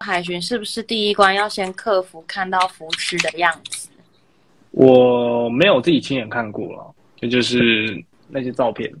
[0.00, 3.88] 海巡是不是第一关要先克服看到浮尸的样子？
[4.72, 6.94] 我没有自己亲眼看过了。
[7.22, 8.92] 这就是那些照片。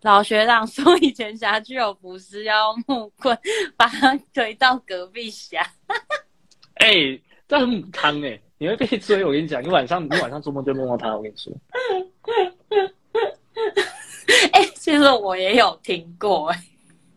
[0.00, 3.38] 老学长说，以前辖区有浮尸，要用木棍
[3.76, 5.60] 把他推到隔壁峡。
[6.76, 8.40] 哎、欸，这很汤哎！
[8.56, 11.52] 你会被追，我跟你讲，你晚上你晚上做梦就梦到他，我跟你说。
[14.52, 16.64] 哎、欸，其实我也有听过哎，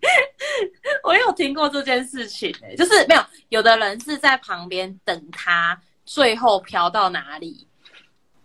[1.05, 7.65] 我有听过这件事情哎，就是没有，有的人是在旁边等他，最后飘到哪里？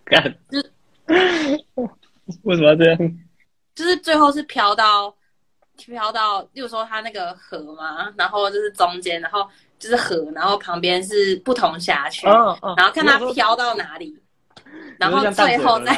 [0.04, 0.62] 干就。
[2.42, 2.98] 为什么要这样？
[3.74, 5.14] 就是最后是飘到
[5.76, 9.46] 飘到，例如说它那个河嘛，然后就是中间，然后
[9.78, 14.18] 就是河，然后旁边是不同辖区，哦哦、然后看它飘到哪里，
[14.98, 15.94] 然后最后再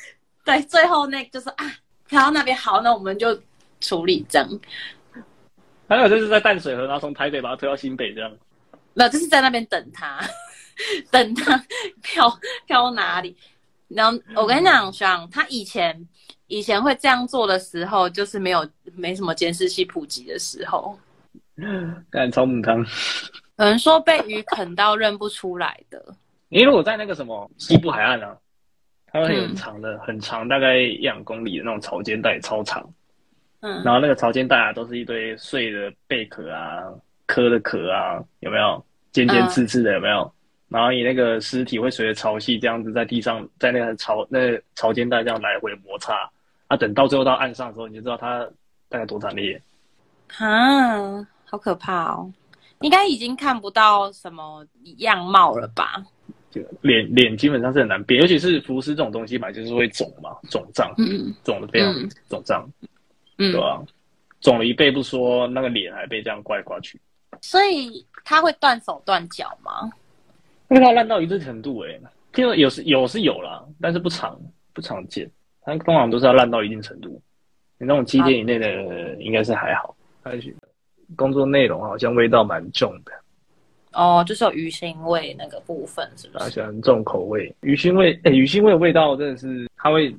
[0.44, 1.72] 对，最后那就是啊，
[2.08, 3.40] 飘到那边好，那我们就
[3.80, 4.60] 处理这样。
[5.88, 8.30] 还有就是在淡水河，然后从台北把它推到新北这样。
[8.92, 10.20] 那就是在那边等它，
[11.12, 11.64] 等它
[12.02, 12.28] 飘
[12.66, 13.36] 飘到哪里。
[13.90, 16.08] 然后我跟你讲，像他以前
[16.46, 20.98] 以前会这样做的时候，就是没有没什么监视器普及的时候。
[22.08, 22.78] 干超母汤。
[23.58, 26.02] 有人说被鱼啃到认不出来的。
[26.48, 28.36] 你如果在那个什么西部海岸啊，
[29.12, 32.88] 它会很长的、嗯、很长，大概一两公里的那种潮间带，超长。
[33.60, 33.82] 嗯。
[33.84, 36.84] 然后那个潮间带啊，都是一堆碎的贝壳啊、
[37.26, 38.84] 壳的壳啊，有没有？
[39.12, 40.22] 尖尖刺刺的，有没有？
[40.22, 40.32] 嗯
[40.70, 46.30] 然后你那个尸体会随着潮汐这样子在地上，在那个潮那个潮间带这样来回摩擦，
[46.68, 48.48] 啊，等到最后到岸上的时候，你就知道它
[48.88, 49.60] 大概多惨烈。
[50.38, 52.32] 啊，好可怕哦！
[52.82, 54.64] 应该已经看不到什么
[54.98, 56.02] 样貌了吧？
[56.50, 61.92] 就脸脸基本上是很难变，尤其是浮尸这种东西嘛，就是会肿嘛，肿胀，嗯，肿的非常
[62.28, 62.68] 肿胀，
[63.38, 63.82] 嗯，对吧？
[64.40, 67.00] 肿了一倍不说，那个脸还被这样刮来刮去。
[67.40, 69.90] 所以他会断手断脚吗？
[70.70, 71.98] 因为它烂到一定程度，哎，
[72.32, 74.40] 听说有是有是有啦，但是不常
[74.72, 75.28] 不常见。
[75.62, 77.20] 它通常都是要烂到一定程度，
[77.76, 79.94] 你那种七天以内的应该是还好。
[80.22, 80.40] 还、啊、
[81.16, 83.12] 工作内容好像味道蛮重的。
[83.92, 86.38] 哦，就是有鱼腥味那个部分，是不是？
[86.38, 90.14] 他喜欢重口味，鱼腥味，哎，鱼腥味的味道真的是，它会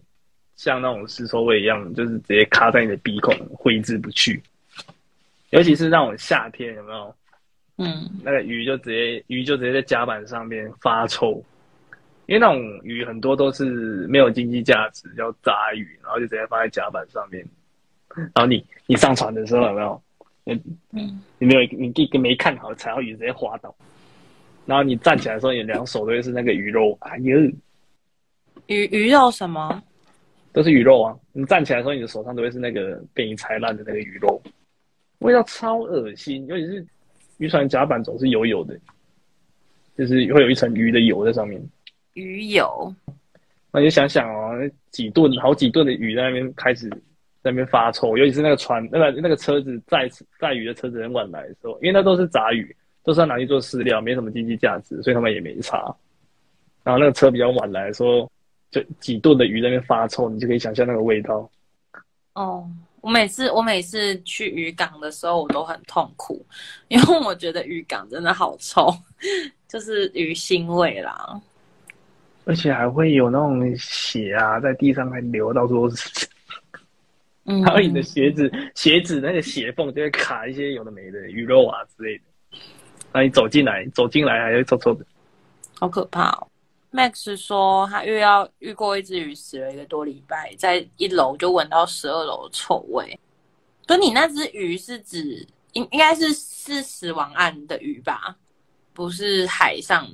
[0.57, 4.43] 像那种尸臭味一样，就是直接卡在你的鼻孔，挥之不去。
[5.51, 7.15] 尤其是那种夏天，有没有？
[7.81, 11.43] 嗯，那个鱼就直接鱼就直接在甲板上面发臭，
[12.27, 17.45] 因为那种鱼很多都是没有经济价值，叫杂鱼，然后就直接放在甲板上面。
[18.15, 20.01] 然后你你上船的时候有没有？
[20.91, 23.73] 嗯，你没有你第一个没看好踩到鱼直接滑倒，
[24.65, 27.39] 然后你站起来的时候，你两手都会是那个鱼肉，哎呦，
[28.67, 29.81] 鱼鱼肉什么？
[30.53, 31.17] 都是鱼肉啊！
[31.31, 34.41] 你站起来的时候，你的手上都会是那个被你踩烂的那个鱼肉，
[35.19, 36.85] 味道超恶心，尤其是。
[37.41, 38.77] 渔船甲板总是油油的，
[39.97, 41.59] 就是会有一层鱼的油在上面。
[42.13, 42.93] 鱼油，
[43.71, 46.87] 那你就想想哦，那几吨、好几吨的鱼在那边开始
[47.41, 50.07] 在那边发臭，尤其是那个船、那个那个车子载
[50.39, 55.77] 载鱼的车子很晚来的时候，因为那都是杂鱼，都是要拿去做饲料，没什么经济价值，所以他们也没差。
[56.83, 58.29] 然后那个车比较晚来的时候，
[58.69, 61.49] 就几吨的鱼在那边发臭，你就可以想象那个味道。
[62.35, 62.69] 哦。
[63.01, 66.45] 我每次我每次去渔港的时候，我都很痛苦，
[66.87, 68.93] 因为我觉得渔港真的好臭，
[69.67, 71.41] 就是鱼腥味啦。
[72.45, 76.27] 而且还会有那种血啊，在地上还流到处都是。
[77.45, 82.23] 嗯，还有你的鞋子，鞋子那个鞋缝就会卡一些有的没的鱼肉啊之类的。
[83.11, 85.03] 那你走进来，走进来还会臭臭的，
[85.79, 86.47] 好可怕哦。
[86.91, 93.17] Max 说他又要遇过一只鱼死了一个多礼拜，在一楼就闻到十二楼的臭味。
[93.87, 98.35] 所以你那只鱼是指应应该是是死亡案的鱼吧？
[98.93, 100.05] 不是海上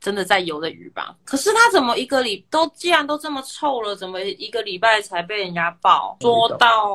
[0.00, 1.16] 真的在游的鱼吧？
[1.24, 6.16] 可是他怎么一个礼都既然都这么臭了，怎么一个礼拜才被人家爆？
[6.20, 6.88] 说到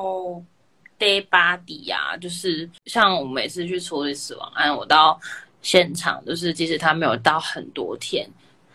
[0.99, 5.19] dead body 啊，就是像我每次去处理死亡案，我到
[5.61, 8.27] 现场就是即使他没有到很多天。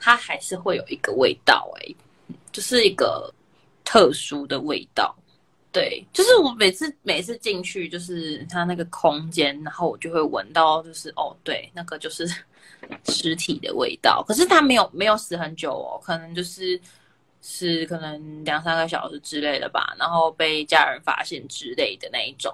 [0.05, 3.33] 它还是会有一个味道，欸，哎，就是一个
[3.85, 5.15] 特殊的味道。
[5.71, 12.27] 对，就是我每次每次进去，就是它那个空间，然后我就会闻到，就是哦，对，那个就是
[13.09, 14.25] 尸体的味道。
[14.27, 16.79] 可是它没有没有死很久哦，可能就是
[17.41, 22.53] 是可能两三个小时之类的吧，然后被家人发现之类的那一种。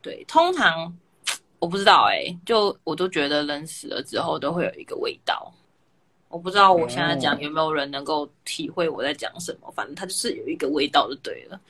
[0.00, 0.90] 对，通常
[1.58, 5.52] 我不知道，欸，哎，就我都觉得人死了之后都会有一个味道。
[6.32, 11.60] 我不知道我现在讲有没有人能够体会我在讲什么，反正它就是有一个味道就对了。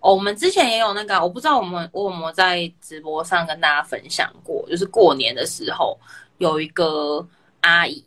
[0.00, 5.98] 哦，我们之前也有那个，我不知道我们我有没有在直播上跟大家分享过，就是过年的时候
[6.38, 7.26] 有一个
[7.60, 8.02] 阿姨，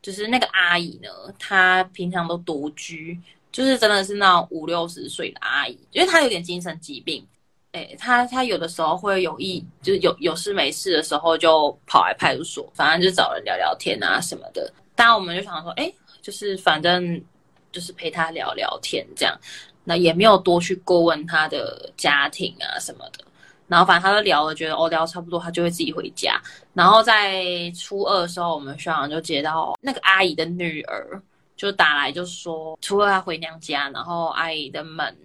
[0.00, 3.18] 就是那个阿姨呢，她平常都独居，
[3.50, 7.26] 就是真的是那种五六十岁的阿姨，因为她有点精神疾病，
[7.72, 14.72] 哎，她她有的时候会有意，就是有有事没事的时候就跑来派出所，反正就找人聊聊天啊什么的。
[14.98, 15.88] 当然，我们就想说，哎，
[16.20, 17.22] 就是反正
[17.70, 19.38] 就是陪他聊聊天这样，
[19.84, 23.24] 那也没有多去过问他的家庭啊什么的。
[23.68, 26.42] 然后反正他都聊了，觉得哦聊差不多，他就会自己回家。
[26.74, 31.22] 然后在初二的时候，我们学长就接到那个阿姨的女儿
[31.56, 35.16] 就打来，就说初二他回娘家，然后阿姨的门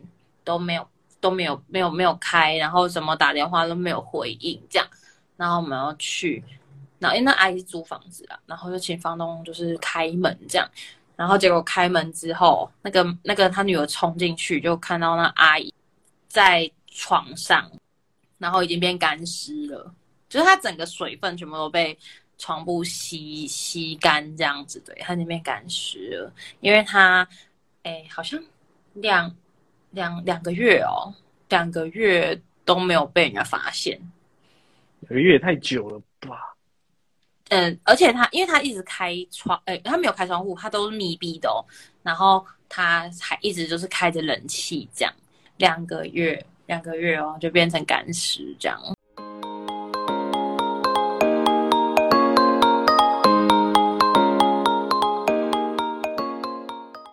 [0.43, 0.87] 都没有
[1.19, 4.87] 都没有没有没有开，然后什么打电话都没有回应这样。
[5.35, 6.43] 然后我们要去。
[7.03, 10.65] 然后因为那阿姨是租房子啊，然后就请房东就是开门这样，
[11.17, 15.73] 然后结果开门之后，那个那个他女儿冲进去就看到那阿姨
[16.29, 17.69] 在床上，
[18.37, 19.93] 然后已经变干尸了，
[20.29, 21.97] 就是他整个水分全部都被
[22.37, 27.27] 床布吸吸干这样子，对，他那边干尸了，因为他
[27.83, 28.41] 哎好像
[28.93, 29.35] 两
[29.91, 31.13] 两两个月哦，
[31.49, 33.99] 两个月都没有被人家发现，
[35.01, 36.52] 两个月也太久了吧。
[37.49, 41.63] 嗯，而且他，因为他一直开窗，哎，他没有开窗户，他都是密闭的哦。
[42.01, 45.13] 然后他还一直就是开着冷气，这样
[45.57, 48.81] 两个月，两个月哦，就变成干尸这样。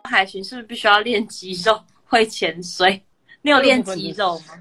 [0.08, 3.04] 海巡是不是必须要练肌肉，会潜水？
[3.42, 4.54] 你有练肌肉吗？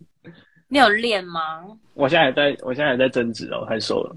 [0.68, 1.64] 你有练吗？
[1.94, 4.16] 我现在还在，我现在还在增脂哦，太瘦了。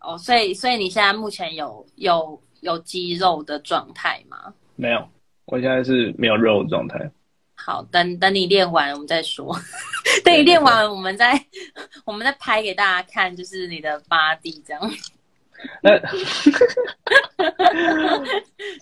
[0.00, 4.52] 哦，所以所以你现在目前有有有肌肉的状态吗？
[4.76, 5.08] 没有，
[5.44, 7.10] 我现在是没有肉的状态。
[7.54, 9.56] 好，等等你练完我们再说。
[10.24, 11.40] 等你练完我们再
[12.04, 14.92] 我们再拍给大家看，就是你的 body 这样。
[15.80, 15.96] 那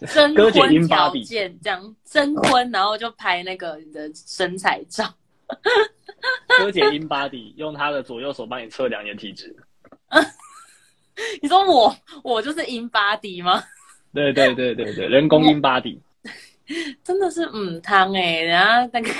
[0.08, 5.14] 征 婚条件这样征婚，然后就拍那个你的身材照。
[6.58, 9.54] 哥姐 in body 用他的左右手帮你测量你的体质。
[11.42, 13.62] 你说我我就是 in body 吗？
[14.14, 15.98] 对对对对对，人工 in body。
[17.02, 19.10] 真的是嗯汤哎，然后那个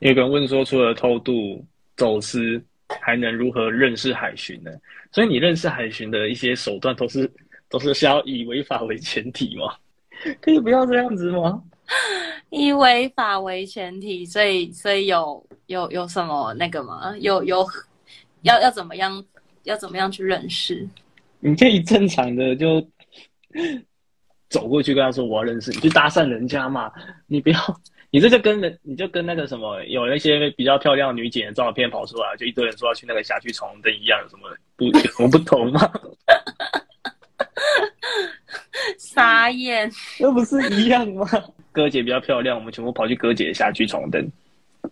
[0.00, 1.64] 有个人问说，除了偷渡、
[1.96, 2.62] 走私，
[3.00, 4.70] 还能如何认识海巡呢？
[5.10, 7.30] 所以你认识海巡的一些手段，都是
[7.68, 9.74] 都是需要以违法为前提吗？
[10.40, 11.62] 可以不要这样子吗？
[12.50, 17.14] 以违法为前提，所以所以有有有什么那个吗？
[17.18, 17.66] 有有
[18.42, 19.24] 要要怎么样？
[19.64, 20.88] 要怎么样去认识？
[21.40, 22.80] 你可以正常的就
[24.48, 26.92] 走过去跟他说我要认识你，去搭讪人家嘛。
[27.26, 27.80] 你不要，
[28.10, 35.80] 你这就跟人，你就跟那个什么有那些比较漂亮的女警的照片跑出来，就一堆人说要去那个辖区闯红灯一样，有什么不有什么不同吗？
[38.98, 39.90] 傻眼，
[40.20, 41.26] 那不是一样吗？
[41.72, 44.24] 哥姐比较漂亮，我们全部跑去哥姐的辖区闯灯，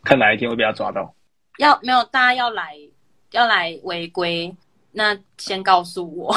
[0.03, 1.15] 看哪一天会被他抓到。
[1.59, 2.77] 要没有大家要来
[3.31, 4.55] 要来违规，
[4.93, 6.35] 那先告诉我。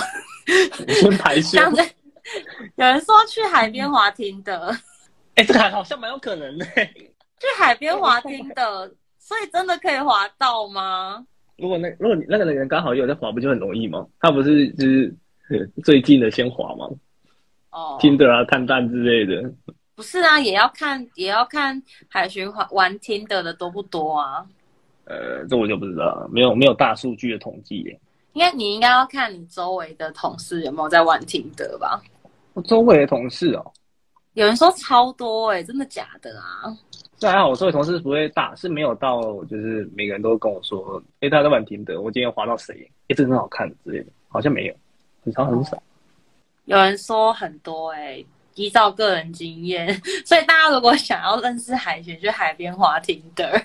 [0.88, 1.58] 先排序。
[2.76, 4.68] 有人说去海边滑听的，
[5.36, 6.66] 哎、欸，这个还好像蛮有可能的。
[6.66, 11.26] 去海边滑听的，所以真的可以滑到吗？
[11.58, 14.06] 如果那如果你那个人刚好有在滑，不就很容易吗？
[14.20, 15.16] 他不是就是
[15.84, 16.88] 最近的先滑吗。
[17.72, 19.50] 哦，听的啊，探探之类的。
[19.98, 24.46] 不是啊，也要看，也要看海巡玩玩听的的多不多啊。
[25.06, 28.00] 呃，这我就不知道了，没有没有大数据的统计耶。
[28.34, 32.00] 应该你应该要看你周围的同事有没有在玩听的吧？
[32.54, 33.72] 我周围的同事哦，
[34.34, 36.78] 有人说超多哎，真的假的啊？
[37.18, 42.88] 这还好，我周围同事不会大，是没有到，就是每个人都跟我说，哎，他在玩听的，我今天滑到谁？
[43.08, 44.76] 哎，这很好看之类的，好像没有，
[45.24, 45.82] 很少很少。
[46.66, 48.24] 有人说很多哎。
[48.58, 49.94] 依照个人经验，
[50.26, 53.64] 所以大家如果想要认识海选，去海边滑 Tinder。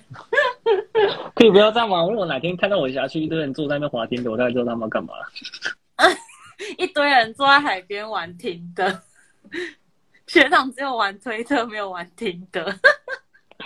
[1.34, 2.06] 可以不要这样吗？
[2.06, 5.14] 如果哪天看到我辖区一堆人坐在那边滑 Tinder，我大概知道他们要干嘛。
[6.76, 8.98] 一堆人坐在海边玩 Tinder，
[10.28, 12.76] 学长只有玩推特，没有玩 Tinder。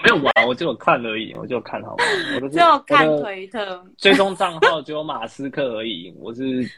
[0.04, 2.04] 没有玩，我就看而已，我就看好吗？
[2.40, 6.14] 我只有看推特，追踪账号只有马斯克而已。
[6.18, 6.70] 我是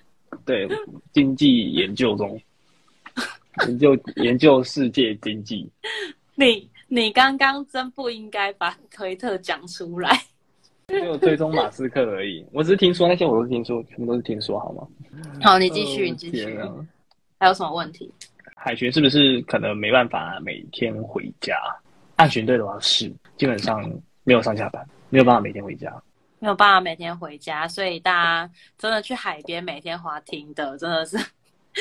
[0.46, 0.66] 对
[1.12, 2.40] 经济研究中。
[3.66, 5.68] 研究 研究世界经济，
[6.34, 10.20] 你你刚刚真不应该把推特讲出来。
[10.90, 14.88] 没有追踪马斯克而已，我只是听说那些，我都是听说，全部都是听说，好吗？
[15.42, 16.58] 好，你继续，你继续。
[17.38, 18.10] 还有什么问题？
[18.56, 21.54] 海巡是不是可能没办法每天回家？
[22.16, 23.84] 岸巡队的话是，基本上
[24.24, 25.94] 没有上下班，没有办法每天回家，
[26.38, 31.18] 没有办法每天回家，所以大家真的去海边每天滑艇的，真的是。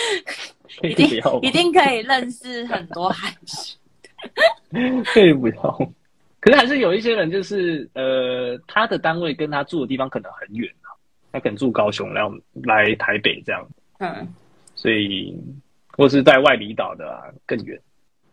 [0.83, 1.07] 一定
[1.41, 5.91] 一定可以认识很多海巡， 可以不要。
[6.39, 10.93] 可是还是有一些人，就是呃，他的单位跟他住的地方可能很远啊，
[11.31, 13.67] 他可能住高雄，然后来台北这样。
[13.99, 14.27] 嗯，
[14.75, 15.35] 所以
[15.89, 17.79] 或是在外离岛的啊，更远。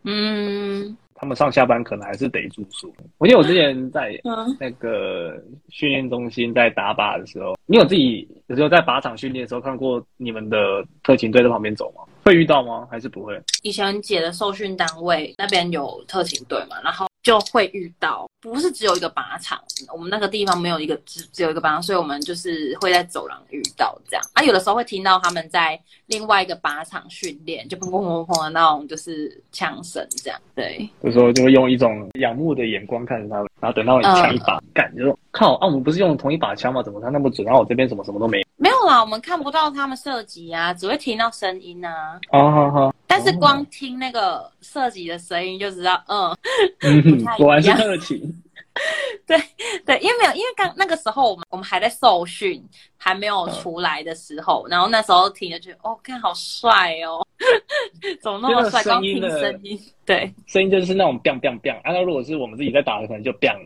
[0.05, 0.97] 嗯。
[1.17, 2.93] 他们上下班可能还是得住宿。
[3.19, 4.21] 我记得我之前在
[4.59, 5.41] 那个
[5.71, 12.03] 训练中心在打靶的时候，你有自己有时候在靶场训练的时候看过你们的特勤队在旁边走吗？
[12.25, 12.87] 会遇到吗？
[12.91, 13.41] 还是不会？
[13.63, 17.07] 以前姐的受训单位那边有特勤队嘛，然后。
[17.25, 19.59] 就会遇到，不是只有一个靶场，
[19.93, 24.43] 我们那个地方没有一个只只有一个靶场，所以我们就是会在走廊遇到这样啊。
[24.43, 30.39] 有的时候会听到他们在另外一个靶场训练，就砰砰砰砰的那种，就是枪声这样。
[30.55, 36.83] 对，有时候就会用一种仰慕的眼光看着他们，然后等到你枪一把，干、嗯、就说靠啊，我们不是用同一把枪吗？
[36.83, 37.45] 怎么他那么准？
[37.47, 38.45] 然后我这边什么什么都没有。
[38.65, 42.19] 没有啦，我们看不到他们射击啊，只会听到声音啊。
[42.33, 42.95] 哦好好。
[43.07, 46.35] 但是光听那个射击的声音就知道，嗯，
[47.37, 48.43] 果然是特勤。
[49.27, 49.39] 对
[49.85, 57.25] 对，因为没有，因为刚那个时候我们我们还在受训，还没有出来的时候，嗯、然后那时候听就觉得，哦，看好帅哦，
[58.23, 58.83] 怎么那么帅？
[58.83, 61.79] 光听声音，对，声音就是那种 biang biang biang。
[61.85, 63.61] 然后如果是我们自己在打的，可能就 biang，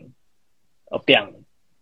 [0.91, 1.31] 哦 biang。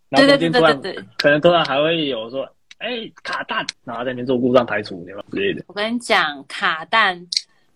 [0.08, 2.48] 然后中间突然对对对对对，可能突然还会有说，
[2.78, 5.22] 哎，卡蛋，然后在那边做故障排除，对吧？
[5.30, 5.64] 之类的。
[5.68, 7.26] 我跟你讲，卡蛋。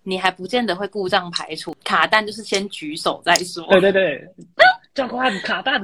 [0.05, 3.65] 你还不见得会故障排除，卡蛋就是先举手再说。
[3.69, 4.29] 对对对，
[4.95, 5.81] 教官卡弹。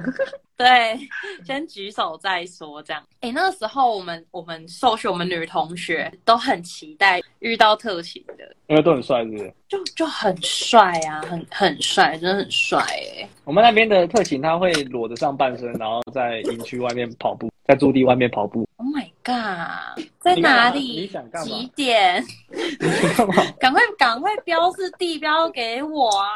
[0.58, 0.98] 对，
[1.46, 3.00] 先举手再说这样。
[3.20, 9.54] 哎，那个时候我们我们受训，我们女同学都很期待遇到特勤的，因为都很帅，是不是？
[9.68, 13.28] 就就很帅啊，很很帅，真的很帅哎。
[13.44, 18.68] 我们那边的特勤他会裸着上半身，然后在营区外面跑步，在驻地外面跑步。
[18.78, 20.80] Oh my god，在哪里？
[21.02, 21.46] 你想干嘛？
[21.46, 22.24] 几点？
[23.60, 26.28] 赶快赶快标示地标给我啊！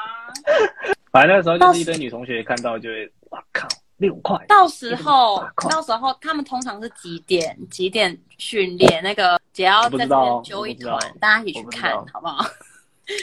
[1.11, 3.67] 反正那个时候就是一堆女同学看到就会，哇靠！
[4.03, 9.01] 六块，到时候到时候他们通常是几点几点训练？
[9.03, 12.45] 那个只要在这边揪一团，大家一起去看好不好？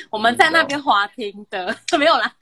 [0.10, 2.34] 我们在那边滑听的， 没有啦。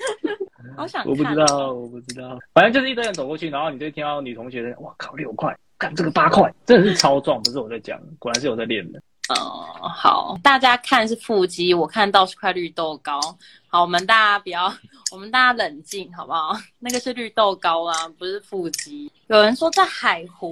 [0.75, 2.37] 好想看，我不知道，我不知道。
[2.53, 9.01] 反正就是一堆人走过去，然后你就听到女同学的，哇靠，六块，干这个八块，真的是超壮，不是我在讲，果然是有在练的。
[9.29, 13.19] 哦、嗯，好，大家看是腹肌，我看到是块绿豆糕。
[13.67, 14.73] 好，我们大家不要，
[15.11, 16.57] 我们大家冷静，好不好？
[16.79, 19.11] 那个是绿豆糕啊，不是腹肌。
[19.27, 20.51] 有人说在海湖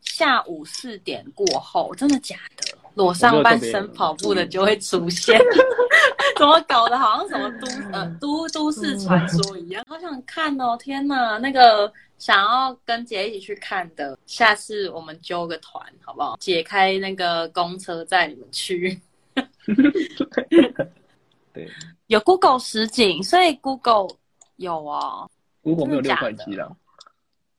[0.00, 2.76] 下午四点过后，真的假的？
[2.94, 5.38] 裸上半身跑步的就会出现，
[6.38, 6.98] 怎么搞的？
[6.98, 10.76] 好像什么都呃都都市传说一样， 好想看哦！
[10.76, 11.92] 天哪，那个。
[12.18, 16.34] 想要跟姐一起去看的，下次我们揪个团，好不好？
[16.40, 18.98] 解开那个公车载你们去。
[21.52, 21.68] 对，
[22.06, 24.08] 有 Google 实景，所以 Google
[24.56, 25.30] 有哦。
[25.60, 26.74] Google 没有六块肌了，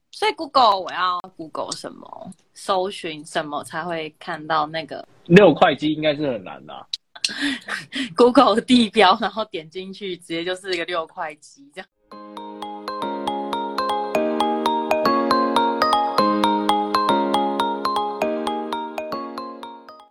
[0.09, 2.31] 所以 Google 我要 Google 什么？
[2.55, 5.93] 搜寻什么才会看到那个六块肌？
[5.93, 6.83] 应该是很难的啊。
[8.15, 11.87] Google 地标，然后点进去，直接就是一个六块肌这样。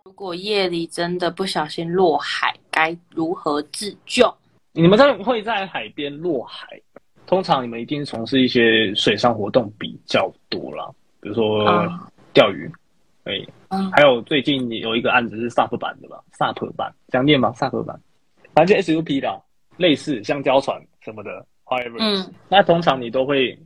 [0.03, 4.33] 如果夜里真的不小心落海，该如何自救？
[4.71, 6.67] 你们在会在海边落海，
[7.25, 10.89] 通常你们一定从事一些水上活动比较多啦，
[11.21, 11.65] 比如说
[12.33, 12.69] 钓鱼，
[13.23, 13.53] 哎、嗯，
[13.93, 17.99] 还有最近有一个案子是 SUP 版的吧，SUP 版，想念吗？SUP 版，
[18.53, 19.41] 反正 SUP 的，
[19.77, 23.57] 类似香蕉船什么的，however，嗯，那通常你都会。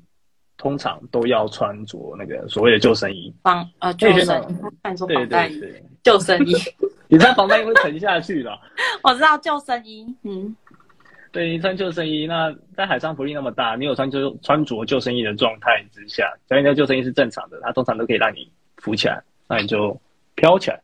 [0.57, 5.71] 通常都要穿着那个所谓的救生衣，防呃救生衣，看你说防弹衣，对对。
[5.71, 6.53] 对，救生衣，
[7.09, 8.55] 你穿防弹衣会沉下去的。
[9.01, 10.55] 我知道救生衣，嗯，
[11.31, 18.47] 对，你穿救生衣，那在海上浮力那么大，你有穿就穿着救生衣的状态之下，只要你的救生衣是正常的，它通常都可以让你
[18.77, 19.19] 浮起来，
[19.51, 19.99] 那你就
[20.35, 20.81] 飘起来。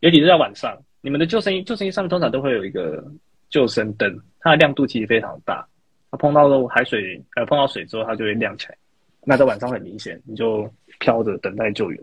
[0.00, 3.02] 尤其是在晚上，你们的救生衣救生衣上面通常都会有一个
[3.50, 5.66] 救生灯，它的亮度其实非常大，
[6.10, 8.76] 它碰到海水呃碰到水之后，它就会亮起来。
[9.24, 12.00] 那在晚上很明显，你就飘着等待救援。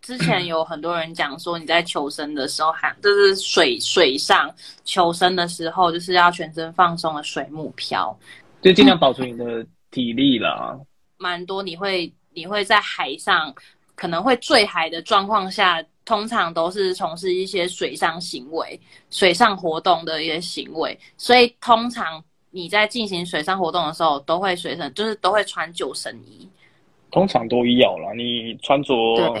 [0.00, 4.50] 之前有很多人讲说，你在求生的时候，喊就是水水上
[4.84, 8.18] 求生的时候，就是要全身放松的水母漂，
[8.62, 10.78] 就尽量保存你的体力啦。
[11.18, 13.54] 蛮多你会你会在海上
[14.00, 18.80] 可能会坠海的状况下，通常都是从事一些水上行为、
[19.10, 26.48] 水上活动的一些行为，所以通常你在进行水上活动的时候，都会随身就是都会穿救生衣。
[27.10, 28.94] 通常都要啦，你穿着，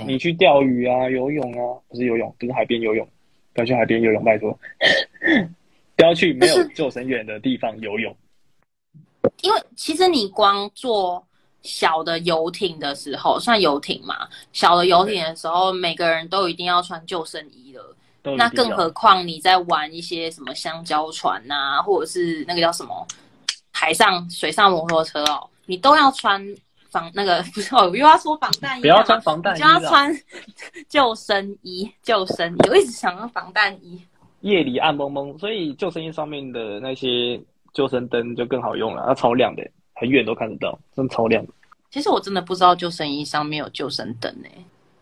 [0.06, 3.08] 你去钓鱼啊、游泳啊，不是游泳，不是海边游泳，
[3.54, 4.52] 不要去海边游泳，拜托，
[5.96, 8.14] 不要去没有救生员的地方游泳。
[9.40, 11.26] 因为其实你光坐
[11.62, 17.96] 小的游艇的时候，算游艇嘛，小的游艇的时候，每个人都一定要穿救生衣了。
[18.36, 23.06] 那更何况你在玩一些什么香蕉船啊，或者是那个叫什么
[23.72, 26.44] 海上水上摩托车哦，你都要穿。
[26.90, 30.12] 防那个不是哦又要说防弹衣，不要穿防弹衣，就要穿
[30.90, 31.88] 救生衣。
[32.02, 34.02] 救生衣，我一直想要防弹衣。
[34.40, 37.40] 夜里暗蒙蒙，所以救生衣上面的那些
[37.72, 39.62] 救生灯就更好用了，它超亮的，
[40.00, 41.44] 很远都看得到，真的超亮。
[41.90, 44.48] 其实我真的不知道救生衣上面有救生灯呢。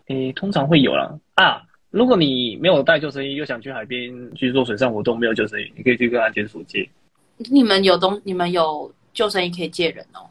[0.07, 1.61] 诶，通常会有啦啊！
[1.89, 6.87] 如果你没有带救生衣，又想去海边去做水上活动，没有救生衣，你可以去跟安检所借。
[7.37, 10.27] 你们有东，你们有救生衣可以借人哦。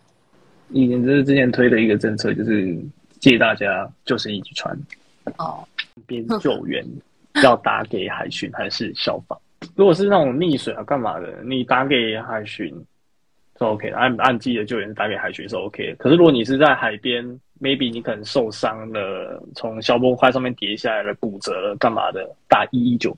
[0.71, 2.79] 以前就是之前推的一个政策，就是
[3.21, 4.79] 借大家救生衣去穿。
[5.39, 5.67] 哦，
[6.07, 6.85] 边救援
[7.43, 9.41] 要打给海巡还是消防？
[9.75, 12.75] 如果是那种溺水啊干嘛的，你打给海巡
[13.59, 15.97] 是 OK 的，按按自己的救援打给海巡是 OK 的。
[15.97, 17.25] 可是如果你是在海边
[17.61, 23.17] ，maybe 你可能受伤了，从消波块上面跌下来了，骨折了干嘛的，打一一九，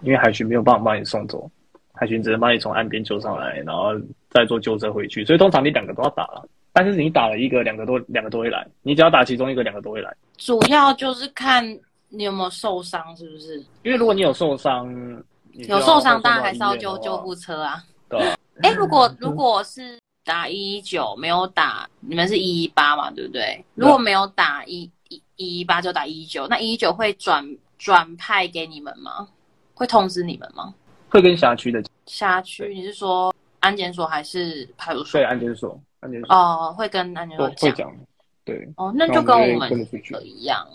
[0.00, 1.50] 因为海巡没有办法帮你送走。
[1.92, 3.92] 海巡只能帮你从岸边救上来，然后
[4.30, 5.22] 再坐救车回去。
[5.24, 8.66] 所以通常你两个都要打了，但是你打了一个，两个都两个都会来。
[8.80, 10.12] 你只要打其中一个，两个都会来。
[10.38, 11.62] 主要就是看
[12.08, 13.58] 你有没有受伤，是不是？
[13.82, 14.90] 因为如果你有受伤，
[15.52, 17.84] 有受伤当然还是要救救护车啊。
[18.08, 18.34] 对啊。
[18.60, 23.64] 哎、欸，如果如果是打一一九没有打，你们是一一八嘛，对不对？
[23.74, 27.44] 如果没有打一一一一八就打一一九，那一一九会转
[27.78, 29.28] 转派给你们吗？
[29.74, 30.72] 会通知你们吗？
[31.08, 35.20] 会跟辖区的辖区，你是说安检所还是派出所？
[35.20, 36.34] 对，安检所，安检所。
[36.34, 37.92] 哦，会跟安检所讲。
[38.44, 38.68] 对。
[38.76, 39.88] 哦，那就跟我们
[40.22, 40.66] 一样，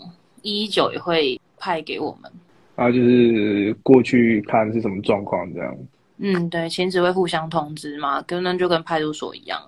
[0.42, 2.30] 一一九也会派给我们。
[2.76, 5.76] 然后，就是过去看是什么状况这样。
[6.18, 9.60] 嗯，对，亲子会互相通知嘛，跟那就跟派出所一样。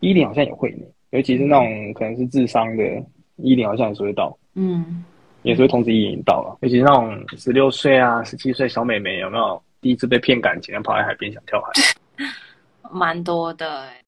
[0.00, 2.82] 一零好像也会呢，尤其是那种可能是智商的，
[3.36, 4.36] 一零好像也是会到。
[4.54, 5.04] 嗯。
[5.42, 9.60] 也是会通知一零到了，尤其是那种十六岁啊、十七岁小妹妹有没有？
[9.80, 11.72] 第一次被骗感情，然跑来海边想跳海，
[12.92, 14.00] 蛮多的哎。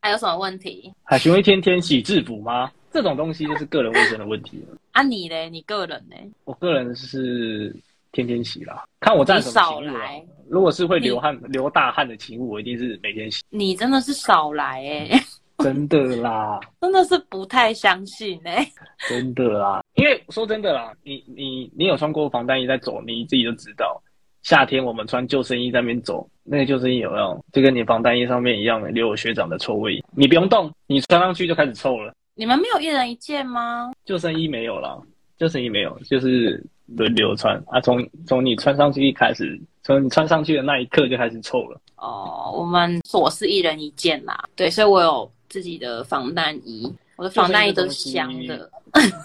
[0.00, 0.92] 还有什么问题？
[1.02, 2.70] 海巡会天天洗制服吗？
[2.92, 4.76] 这种东西就是个人卫生的问题了。
[4.92, 5.48] 啊，你嘞？
[5.48, 6.30] 你个人嘞？
[6.44, 7.74] 我个人是
[8.12, 10.08] 天天洗啦，看我在什么勤务啊。
[10.48, 13.42] 如果是会流汗、流大汗的勤务，我一定是每天洗。
[13.48, 15.10] 你真的是少来哎。
[15.58, 18.72] 真的啦，真的是不太相信哎、欸。
[19.08, 24.02] 真的啦，因为说真的啦，你你你有穿过防弹衣在走，你自己就知道，
[24.42, 30.02] 夏天我们穿救生衣在那边走，那个救生衣有没有就跟你防弹衣上面一样，留有学长的臭味。
[30.16, 32.12] 你不用动，你穿上去就开始臭了。
[32.34, 33.92] 你们没有一人一件吗？
[34.04, 35.00] 救生衣没有了，
[35.38, 37.80] 救生衣没有，就是轮流穿啊。
[37.80, 41.80] 从从你穿上去一开始，从你穿上去的那一刻就开始臭了。
[41.96, 45.30] 哦，我们我是一人一件啦，对，所以我有。
[45.52, 48.70] 自己的防弹衣，我的防弹衣都是香的，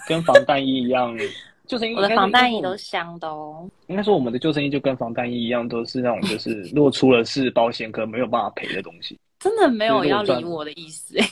[0.06, 1.16] 跟防弹衣一样。
[1.66, 3.66] 救生衣，我的防弹衣都是香的哦。
[3.86, 9.18] 应该说，我们的救生衣就跟防弹衣一样，都是那种就是 如果出了事，保险可能没有办法赔的东西。
[9.38, 11.26] 真的没有要理我的意思哎。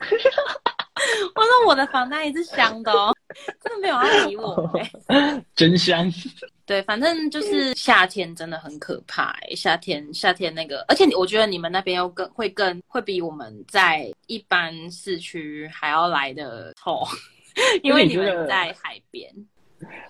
[1.34, 3.14] 我说我的房贷也是香的哦，
[3.62, 4.70] 真的没有要理我
[5.08, 6.10] 哎， 真香。
[6.66, 17.02] 对，反正就是夏天真的很可怕哎，夏天夏天那个，而且我觉得你们那边又更会更会比我们在一般市区还要来的臭，
[17.82, 19.28] 因为你们在海边，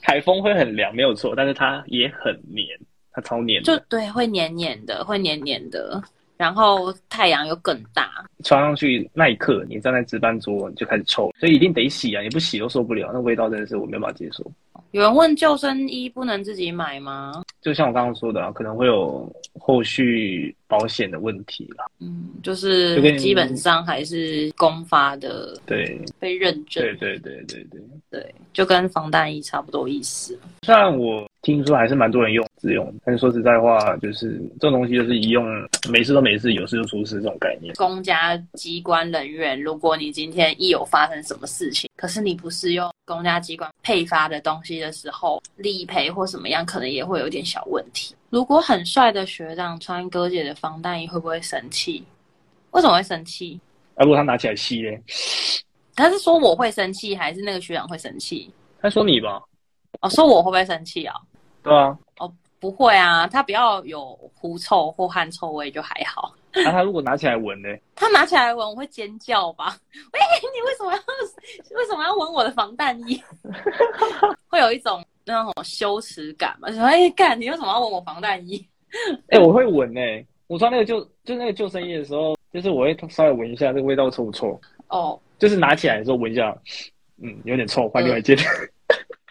[0.03, 2.67] 海风会很凉没有错，但是它也很黏，
[3.13, 6.03] 它超黏，就对，会黏黏的，会黏黏的。
[6.41, 12.23] 然后太阳又更大，穿上去那一刻，你站在值班桌你就开始臭，所以一定得洗啊！
[12.23, 14.51] 你不洗都受不了，那味道真的是我没办法接受。
[14.93, 17.43] 有人问救生衣不能自己买吗？
[17.61, 21.85] 就像我刚刚说的啊，可能会有后续保险的问题啦。
[22.01, 26.83] 嗯，就是基本上还是公发的，对，被认证。
[26.83, 27.81] 对对对对对
[28.11, 30.37] 对，就跟防弹衣差不多意思。
[30.63, 35.47] 虽然我听说还是蛮多人用自用，但是说实在话，就是这种东西就是一用，
[35.91, 37.73] 没事都没事，有事就出事这种概念。
[37.77, 48.15] 公家机关人员，如果你今天一有发生什么事情，可是你不是用公家机关配发的东西的时候，理赔或什么样，可能也会有点小问题。
[48.29, 52.05] 如果很帅的学长穿哥姐的防弹衣，会不会生气？
[52.71, 53.61] 为什么会生气？
[53.97, 55.03] 啊，如果他拿起来吸嘞？
[55.97, 58.49] 他是说我会生气，还是那个学长会生气？
[58.81, 59.43] 他说你吧。
[60.01, 61.15] 哦，说我会不会生气啊？
[61.63, 61.99] 对啊。
[62.19, 66.33] 哦，不会啊，他不要有狐臭或汗臭味就还好。
[66.53, 67.69] 那、 啊、他如果拿起来闻呢？
[67.95, 69.77] 他拿起来闻，我会尖叫吧？
[70.13, 70.21] 喂，
[70.55, 70.99] 你为什么要
[71.79, 73.23] 为什么要闻我的防弹衣？
[74.49, 76.71] 会有一种那种羞耻感嘛？
[76.73, 78.67] 说哎，干，你为什么要闻我防弹衣？
[79.29, 80.27] 哎、欸，我会闻呢、欸。
[80.47, 84.61] 我穿那个救就那个救生衣的时候，就是我会稍微闻一下这个味道臭不臭？
[84.89, 86.57] 哦，就是拿起来的时候闻一下，
[87.23, 88.37] 嗯，有点臭，换另外一件。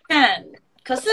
[0.07, 0.51] 看、嗯，
[0.84, 1.09] 可是。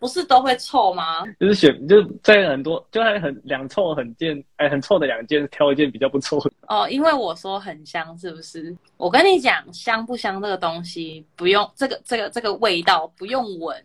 [0.00, 1.26] 不是都会臭吗？
[1.38, 6.50] 就是选，就在很多，就还很两臭很件，哎，很臭的两件，挑一件比较不臭的。
[6.68, 8.74] 哦，因为我说很香，是不是？
[8.96, 13.76] 我跟你讲，香不香这个东西，不用这个这个这个味道不用闻，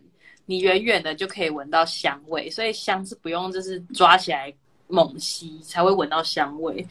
[0.46, 4.50] 你远远的就可以闻到香味，所以香是不用就是抓起来
[4.88, 6.86] 猛吸才会闻到香味，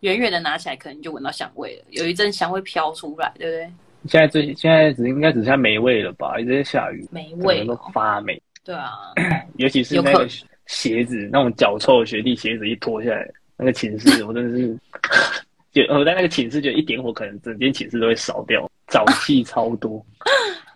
[0.00, 3.72] 远远的拿起来可能就闻到香味了，有一阵香味飘出来，对不对？
[4.08, 6.38] 现在最现在只应该只剩下霉味了吧？
[6.38, 8.40] 一直在下雨，霉味都发霉。
[8.64, 8.90] 对啊，
[9.58, 10.28] 尤其是那个
[10.66, 14.78] 鞋子，那种脚臭的学弟鞋子一脱下来，那个寝室 我真的是，
[15.72, 20.04] 就我在那个寝室就一点火，可能整间寝室都会烧掉，沼气超多。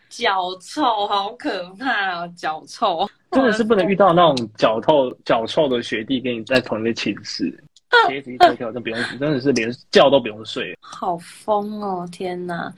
[0.08, 7.52] 脚臭好可怕啊，脚臭 真的是不能遇到那种脚臭脚臭的学弟跟你在同一个寝室，
[8.08, 10.76] 鞋子一脱掉就不用，真的是连觉都不用睡。
[10.80, 12.72] 好疯哦，天哪！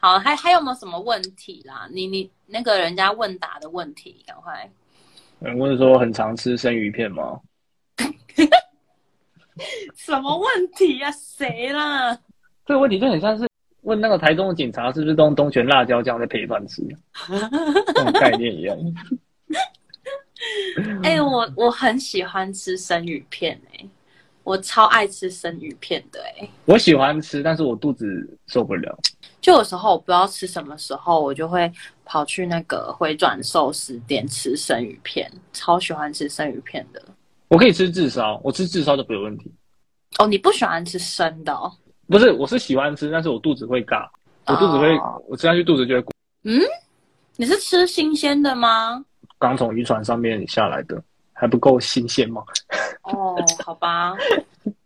[0.00, 1.86] 好，还还有没有什么问题啦？
[1.92, 4.70] 你你那个人家问答的问题，赶快。
[5.40, 7.38] 有人问说很常吃生鱼片吗？
[9.94, 11.12] 什么问题呀、啊？
[11.12, 12.18] 谁啦？
[12.64, 13.46] 这个问题就很像是
[13.82, 16.82] 问那个台中的警察是不是都用东泉辣椒酱在配饭吃，
[17.88, 18.74] 这种概念一样。
[21.02, 23.90] 哎、欸，我我很喜欢吃生鱼片哎、欸，
[24.44, 26.50] 我超爱吃生鱼片的哎、欸。
[26.64, 28.98] 我喜欢吃，但是我肚子受不了。
[29.40, 31.70] 就有时候我不知道吃什么时候，我就会
[32.04, 37.02] 跑去那个回转寿司店吃生鱼片，超喜欢吃生鱼片的。
[37.48, 39.50] 我可以吃炙烧，我吃炙烧都没有问题。
[40.18, 41.72] 哦，你不喜欢吃生的哦？
[42.06, 44.06] 不是，我是喜欢吃，但是我肚子会尬，
[44.46, 46.06] 我肚子会，哦、我吃下去肚子就会。
[46.44, 46.60] 嗯，
[47.36, 49.04] 你是吃新鲜的吗？
[49.38, 52.42] 刚从渔船上面下来的，还不够新鲜吗？
[53.04, 54.14] 哦，好吧，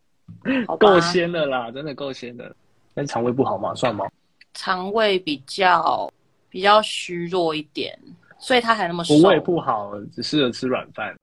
[0.79, 2.55] 够鲜的啦，真的够鲜的。
[2.95, 3.75] 但肠胃不好吗？
[3.75, 4.07] 算吗？
[4.55, 6.11] 肠胃比较
[6.49, 7.99] 比较虚弱一点，
[8.39, 9.15] 所以他才那么瘦。
[9.15, 11.15] 我胃不好，只适合吃软饭。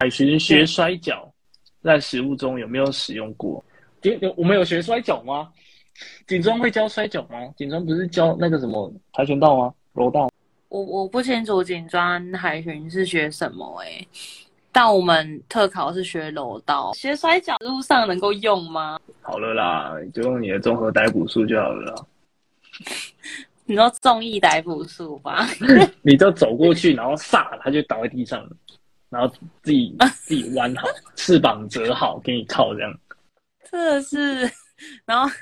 [0.00, 1.32] 海巡学摔跤，
[1.82, 3.64] 在食物中有没有使用过？
[4.02, 5.48] 有，我们有学摔跤吗？
[6.26, 7.38] 警装会教摔跤吗？
[7.56, 9.72] 警装不是教那个什么跆拳道吗？
[9.94, 10.28] 柔道？
[10.68, 14.08] 我我不清楚警装海巡是学什么诶、欸
[14.74, 18.98] 但我们特考是学柔道，学摔跤路上能够用吗？
[19.22, 22.06] 好了啦，就用你的综合逮捕术就好了啦。
[23.66, 25.46] 你说综艺逮捕术吧？
[26.02, 28.44] 你就走过去，然后撒，他就倒在地上，
[29.08, 29.96] 然后自己
[30.26, 32.92] 自己弯好，翅膀折好，给你靠这样。
[33.70, 34.50] 真的是，
[35.06, 35.32] 然后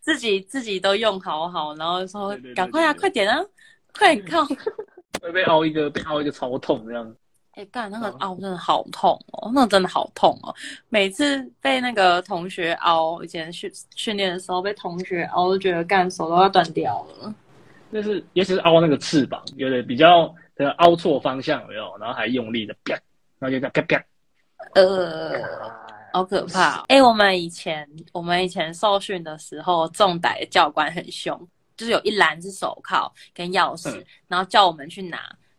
[0.00, 3.44] 自己自己都用好好，然后说赶快啊，快点啊，
[3.92, 4.44] 快点靠。
[5.20, 7.12] 会被凹一个，被凹一个超痛这样。
[7.58, 10.54] 哎，干那个凹真的好痛哦，那个真的好痛哦！
[10.90, 17.34] 每次被那个同学凹，以前训训练的时候被同学凹，我都觉得干手都要断掉了。
[17.92, 21.96] 就是尤其是凹那个翅膀，有的比较的凹错方向，有没有？
[21.98, 22.94] 然后还用力的啪，
[23.40, 24.04] 然后就这样啪啪，
[24.76, 25.42] 呃，
[26.12, 26.84] 好可怕哦！
[26.86, 31.36] 哎，我们以前我们以前受训的时候，重逮的教官很凶，
[31.76, 35.18] 就是有一篮子手铐跟钥匙，嗯、然后叫我们去拿。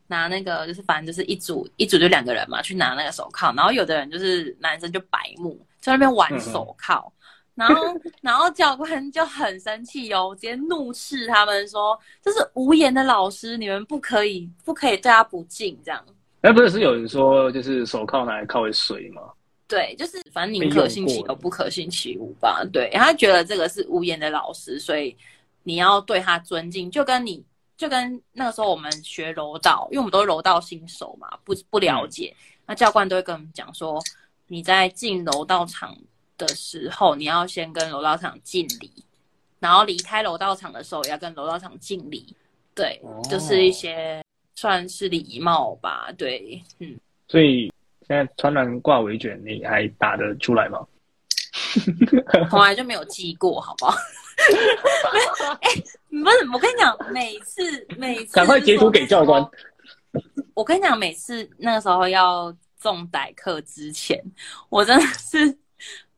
[0.09, 7.13] 拿那个就是反正就是一组一组就两个人嘛，去拿那个手铐，然后有的人就是男生就白目，在那边玩手铐，
[7.55, 16.03] 嗯、然后然后教官就很生气哦，直接怒斥他们说：“这是无言的老师，你们不可以不可以对他不敬。”这样。
[16.41, 19.21] 哎，不是是有人说就是手铐拿来铐为水吗？
[19.67, 22.65] 对，就是反正宁可信其有，不可信其无吧。
[22.73, 25.15] 对，他觉得这个是无言的老师，所以
[25.61, 27.45] 你要对他尊敬，就跟你。
[27.79, 34.03] 就跟那个时候我们学柔道，因为我们都是柔道新手嘛，不不了解，嗯、那教官都会跟我们讲说，
[34.47, 35.97] 你在进柔道场
[36.37, 38.91] 的时候，你要先跟柔道场敬礼，
[39.59, 42.35] 然后离开柔道场的时候也要跟柔道场敬礼，
[42.75, 44.21] 对，哦、就是一些
[44.55, 46.99] 算是礼貌吧，对，嗯。
[47.29, 47.71] 所以
[48.05, 50.85] 现在穿南挂围卷，你还打得出来吗？
[52.49, 53.95] 从来就没有记过，好不好？
[55.61, 57.61] 哎、欸， 不是，我跟你讲，每次
[57.97, 59.45] 每次赶快截图给教官。
[60.53, 64.19] 我跟你讲，每次那个时候要重逮课之前，
[64.69, 65.57] 我真的是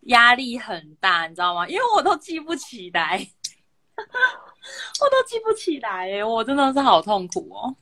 [0.02, 1.68] 压力很大，你知道吗？
[1.68, 3.18] 因为我都记不起来，
[3.98, 7.76] 我都记不起来，我真的是好痛苦哦。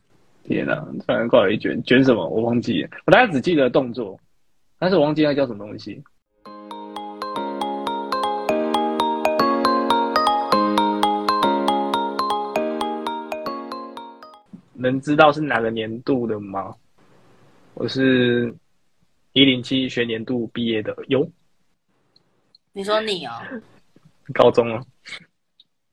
[0.43, 2.27] 天哪，突然挂了一卷卷什么？
[2.27, 4.19] 我忘记了，我大概只记得动作，
[4.79, 6.03] 但是我忘记那叫什么东西。
[14.79, 16.73] 能知道是哪个年度的吗？
[17.75, 18.53] 我是
[19.33, 21.29] 一零七学年度毕业的哟。
[22.73, 23.31] 你说你哦？
[24.33, 24.83] 高中啊？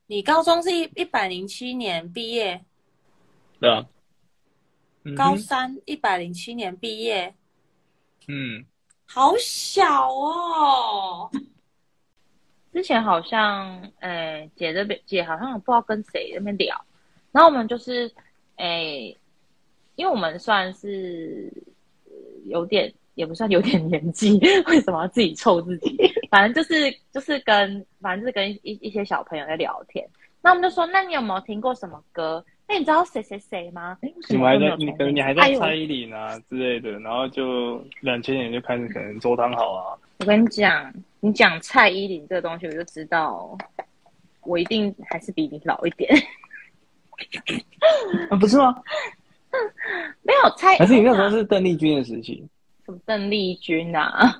[0.06, 2.64] 你高中是一一百零七年毕业？
[3.60, 3.86] 对啊。
[5.16, 7.34] 高三一百零七年毕业。
[8.28, 8.64] 嗯。
[9.04, 11.30] 好小哦。
[12.72, 14.10] 之前好像，哎、
[14.40, 16.84] 欸，姐这边姐好像不知道跟谁那边聊，
[17.32, 18.12] 然后我们就是。
[18.56, 19.14] 哎，
[19.94, 21.52] 因为我们算是
[22.46, 25.96] 有点，也不算有点年纪，为什么要自己凑自己？
[26.30, 30.06] 反正就是就是跟，反正就是跟一一些小朋友在聊天。
[30.42, 32.44] 那我们就说，那你有没有听过什么歌？
[32.68, 33.96] 那你知道谁谁谁吗？
[34.02, 39.98] 哎，你还在，你可能你还在蔡依林啊之类的，然后就两千年就开始可能周汤好啊。
[40.18, 43.56] 我跟你讲，你讲蔡依林这个东西，我就知道，
[44.42, 46.10] 我一定还是比你老一点。
[48.30, 48.74] 啊，不是吗？
[50.22, 52.46] 没有猜，还是你那时候是邓丽君的时期？
[52.84, 54.38] 什么邓丽君啊？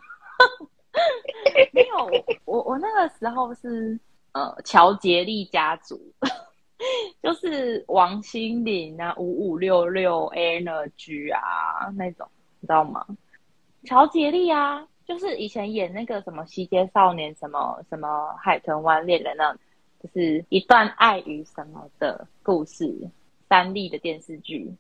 [1.72, 2.10] 没有，
[2.44, 3.98] 我我那个时候是
[4.32, 5.98] 呃乔杰利家族，
[7.22, 12.28] 就是王心凌啊，五五六六 Energy 啊那种，
[12.60, 13.06] 你知道吗？
[13.84, 19.56] 乔杰利啊，就是以前演那个什么《西街少年》什么什么《海豚湾恋人》那。
[20.06, 22.94] 就是一段爱与什么的故事，
[23.48, 24.70] 三立的电视剧，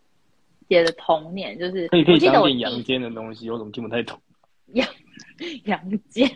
[0.68, 4.18] 写的童年，就是可以可以讲点阳间的东西，我怎么听不太懂？
[4.74, 4.88] 阳
[5.64, 6.30] 阳间，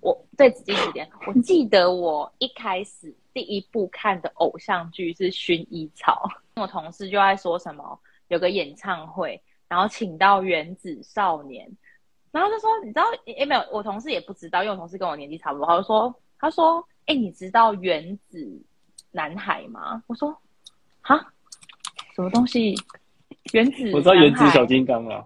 [0.00, 6.28] 我对仔细一点，我记得我一开始第一部看的偶像剧是《薰衣草》，
[6.60, 11.68] 我同事就在说什么有个演唱会，然后请到原子少年，
[12.30, 13.04] 然后就说你知道？
[13.26, 16.86] 诶没有，我同事也不知道，因为我同事跟我年纪差不多，他就说他说。
[17.06, 18.62] 哎，你知道原子
[19.12, 20.02] 男孩吗？
[20.06, 20.36] 我说，
[21.00, 21.16] 哈，
[22.14, 22.74] 什么东西？
[23.52, 23.90] 原子？
[23.92, 25.24] 我知道原子小金刚啊。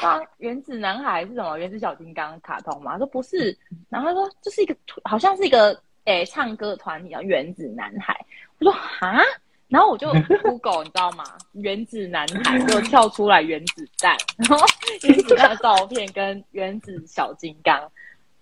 [0.00, 1.58] 啊，原子男孩是什么？
[1.58, 2.92] 原子小金刚卡通吗？
[2.92, 3.56] 他说不是，
[3.90, 4.74] 然后他说这是一个，
[5.04, 8.18] 好像是一个诶唱歌的团体叫原子男孩。
[8.58, 9.20] 我说哈，
[9.68, 10.10] 然后我就
[10.42, 11.24] Google，你知道吗？
[11.52, 14.66] 原子男孩就跳出来原子弹，然后
[15.02, 17.78] 原子弹的照片跟原子小金刚。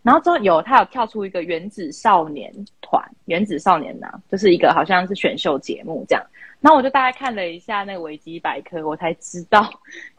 [0.06, 6.24] 然后之后有他有跳出一个原子少年团，原子少年呢、啊，就是一个好像是选秀节目这样。
[6.60, 9.68] 然后我就大概看了一下那个维基百科，我才知道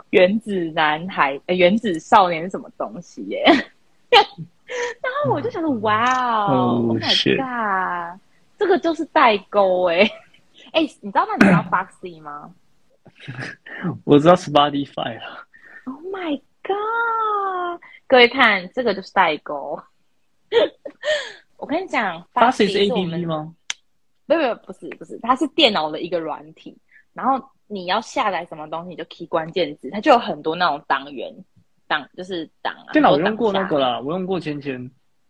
[0.09, 3.45] 原子男孩、呃、原子少年是什么东西耶。
[4.11, 6.03] 然后我就想说，哇
[6.51, 8.19] 哦，Oh my god，
[8.57, 9.99] 这个就是代沟哎。
[10.73, 12.53] 哎，你知道那你知道 Foxy 吗？
[14.03, 15.47] 我知道 Spotify 啊。
[15.85, 17.81] Oh my god。
[18.07, 19.77] 各位看，这个就是代沟。
[21.57, 23.53] 我跟你讲，Foxy 是 A P P 吗？
[24.25, 26.77] 不不不是不是，它是电脑的一个软体。
[27.13, 31.33] 然后你要下载什么东西，你就 key 关键字，它就有很多那种档员，
[31.85, 32.93] 档就是档啊。
[32.93, 34.89] 电脑我用过那个啦，我用过千千。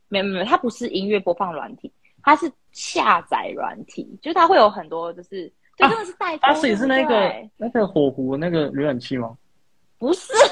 [0.09, 6.38] 没有没有，它不是音乐播放软体，它是下载软体，就是它会有很多，就是就真的是带。
[6.38, 9.36] 它是也是那个那个火狐那个浏览器吗？
[9.97, 10.51] 不是，Oh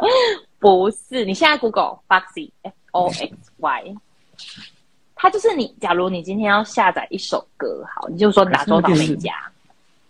[0.58, 1.24] 不是。
[1.24, 3.94] 你现在 Google Foxy F O X Y，
[5.14, 5.74] 它就是你。
[5.80, 9.32] 假如你今天要下载一首歌，好，你就说打周到哪家，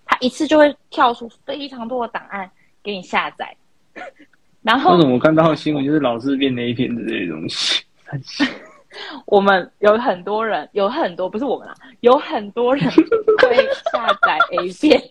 [0.06, 2.50] 它一次就会跳出非常多的档案
[2.82, 3.56] 给你下载。
[4.62, 7.82] 然后，为什么我看到新闻就是老是变 A 片之类的东西？
[9.24, 13.56] 我们有很多人，有很多不是我们啦，有很多人会
[13.92, 15.02] 下载 A 片。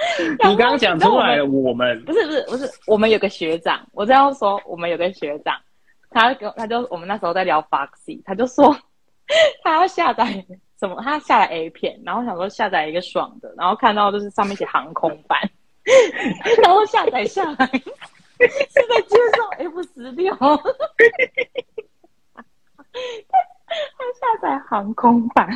[0.48, 5.54] 你刚刚讲出来了，我们不是不是不是，我们有个学长，我这样说，我们有个学长，
[6.10, 8.76] 他跟他就我们那时候在聊 Foxy，他就说
[9.62, 10.24] 他要下载
[10.78, 15.38] 什么，他下载 A 片，然后想说下载一个爽的，然后看到就是上面写航空版，
[16.62, 17.70] 然后下载下来。
[18.40, 20.56] 现在接受 F 十六，他
[24.14, 25.46] 下载航空版，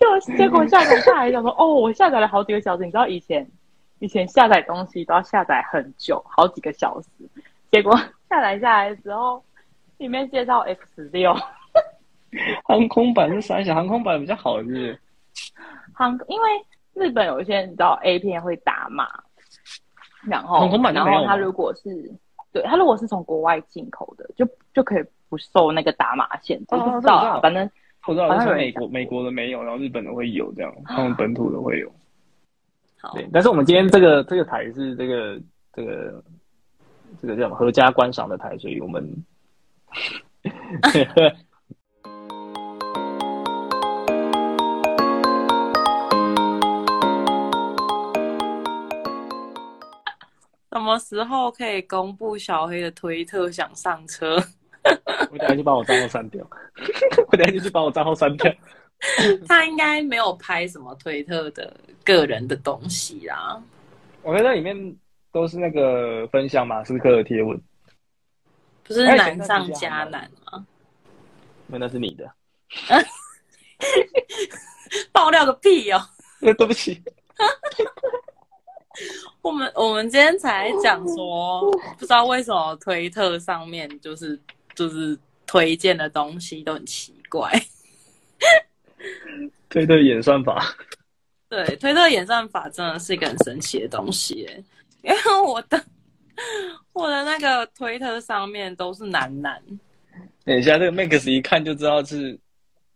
[0.00, 3.46] 就结果下载下来想说：“哦，我下载了好几个小时。”你知道以前
[3.98, 7.08] 以前下载东西都要下载很久，好几个小时。
[7.70, 7.96] 结果
[8.28, 9.42] 下载下来之后，
[9.98, 11.34] 里面介绍 F 十六，
[12.64, 14.98] 航空版是三小，航空版比较好，是？
[15.94, 16.48] 航，因为
[16.94, 19.08] 日本有一些你知道 A 片会打码。
[20.26, 22.10] 然后，然后他如果是，
[22.50, 26.64] 对，他如果是从国外进口的，就就可以不受那个打码限制。
[26.68, 27.70] 不知道啊，反正
[28.02, 28.40] 不知道。
[28.40, 31.92] 是美国美国的没有，然后日本的会有这样，他们本土的会有。
[33.04, 33.28] 好，对。
[33.30, 35.38] 但是我们今天这个这个台是这个
[35.74, 36.24] 这个
[37.20, 39.06] 这个叫什么合家观赏的台，所以我们。
[50.72, 54.36] 什么时候可以公布小黑的推特想上车？
[55.30, 56.44] 我等下就把我账号删掉。
[57.30, 58.52] 我等下就去把我账号删掉。
[59.48, 63.62] 他应该没有拍什么推特的个人的东西啦。
[64.22, 64.96] 我觉得里面
[65.30, 67.60] 都是那个分享马斯克的贴文，
[68.82, 70.66] 不是难上加难吗？
[71.66, 72.30] 那那是你的。
[75.12, 76.00] 爆料个屁哦！
[76.40, 77.02] 对不起。
[79.42, 84.38] 我们我们今天才讲说，不知道为什么推特上面就是
[84.74, 87.50] 就是推荐的东西都很奇怪。
[89.68, 90.64] 推特演算法，
[91.48, 94.48] 对，推特演算法真的是一个很神奇的东西。
[95.02, 95.84] 因为我的
[96.92, 99.62] 我的那个推特上面都是男男。
[100.44, 102.38] 等一下，这个 Max 一看就知道是，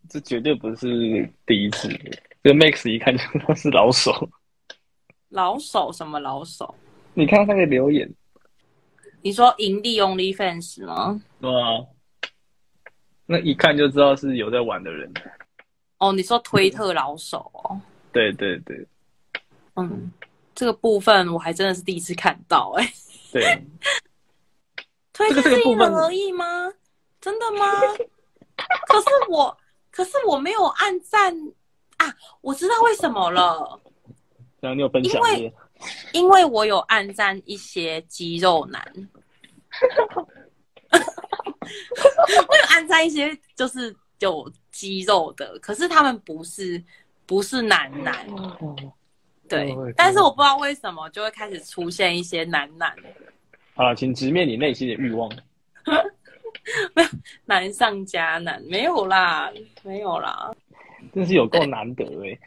[0.09, 1.89] 这绝对不是第一次。
[2.43, 4.13] 这个 Max 一看就知道是老手。
[5.31, 6.75] 老手什么老手？
[7.15, 8.09] 你看那个留言，
[9.23, 11.21] 你说盈利 OnlyFans 吗？
[11.41, 11.85] 对啊，
[13.27, 15.13] 那一看就知道是有在玩的人。
[15.99, 17.81] 哦，你说推特老手哦？
[18.13, 18.87] 对对对，
[19.77, 20.11] 嗯，
[20.55, 22.93] 这个部分我还真的是第一次看到哎、欸。
[23.33, 23.67] 对，
[25.13, 26.73] 推特是因人而异吗？
[27.21, 27.67] 真的吗？
[28.89, 29.57] 可是我，
[29.91, 31.35] 可是我没有按赞
[31.99, 32.15] 啊！
[32.41, 33.81] 我知道为什么了。
[34.61, 35.55] 然后你有分享，因为
[36.13, 38.83] 因为我有暗赞一些肌肉男，
[40.91, 46.81] 我有暗赞一些就是有肌肉的，可是他们不是
[47.27, 48.25] 不是男男，
[49.49, 52.95] 对，但是我不知道为什么就会开始出现一些男男。
[53.75, 55.29] 啊，请直面你内心的欲望。
[56.95, 57.09] 没 有
[57.45, 59.53] 难上加难，没有啦，
[59.83, 60.55] 没有啦，
[61.13, 62.41] 真是有够难得哎、欸，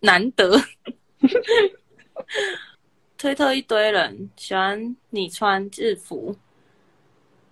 [0.00, 0.58] 难得。
[3.18, 6.34] 推特一堆人喜欢你穿制服，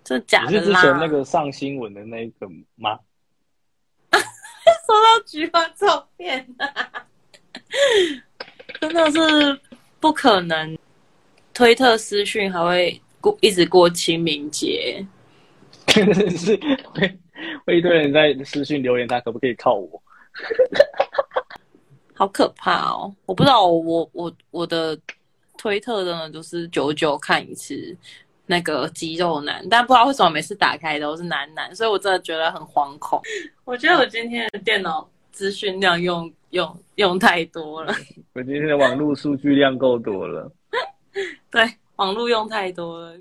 [0.03, 0.59] 这假的啦？
[0.59, 2.99] 是之前那个上新闻的那个吗？
[4.87, 6.47] 收到菊花照片，
[8.79, 9.59] 真的是
[9.99, 10.77] 不可能。
[11.53, 15.05] 推特私讯还会过一直过清明节，
[15.85, 16.57] 真的是
[16.91, 17.19] 会
[17.65, 20.01] 会一堆人在私讯留言，他可不可以靠我？
[22.15, 23.15] 好可怕哦！
[23.25, 24.97] 我不知道我，我我我的
[25.57, 27.95] 推特真的就是久久看一次
[28.45, 33.21] 那个肌肉男，但不知道为什么每次打开都是男男，所以我真的觉得很惶恐。
[33.63, 37.93] 我觉得我今天的电脑资讯量用用用太多了，
[38.33, 40.51] 我今天的网络数据量够多了。
[41.49, 41.63] 对，
[41.95, 43.15] 网络用太多了。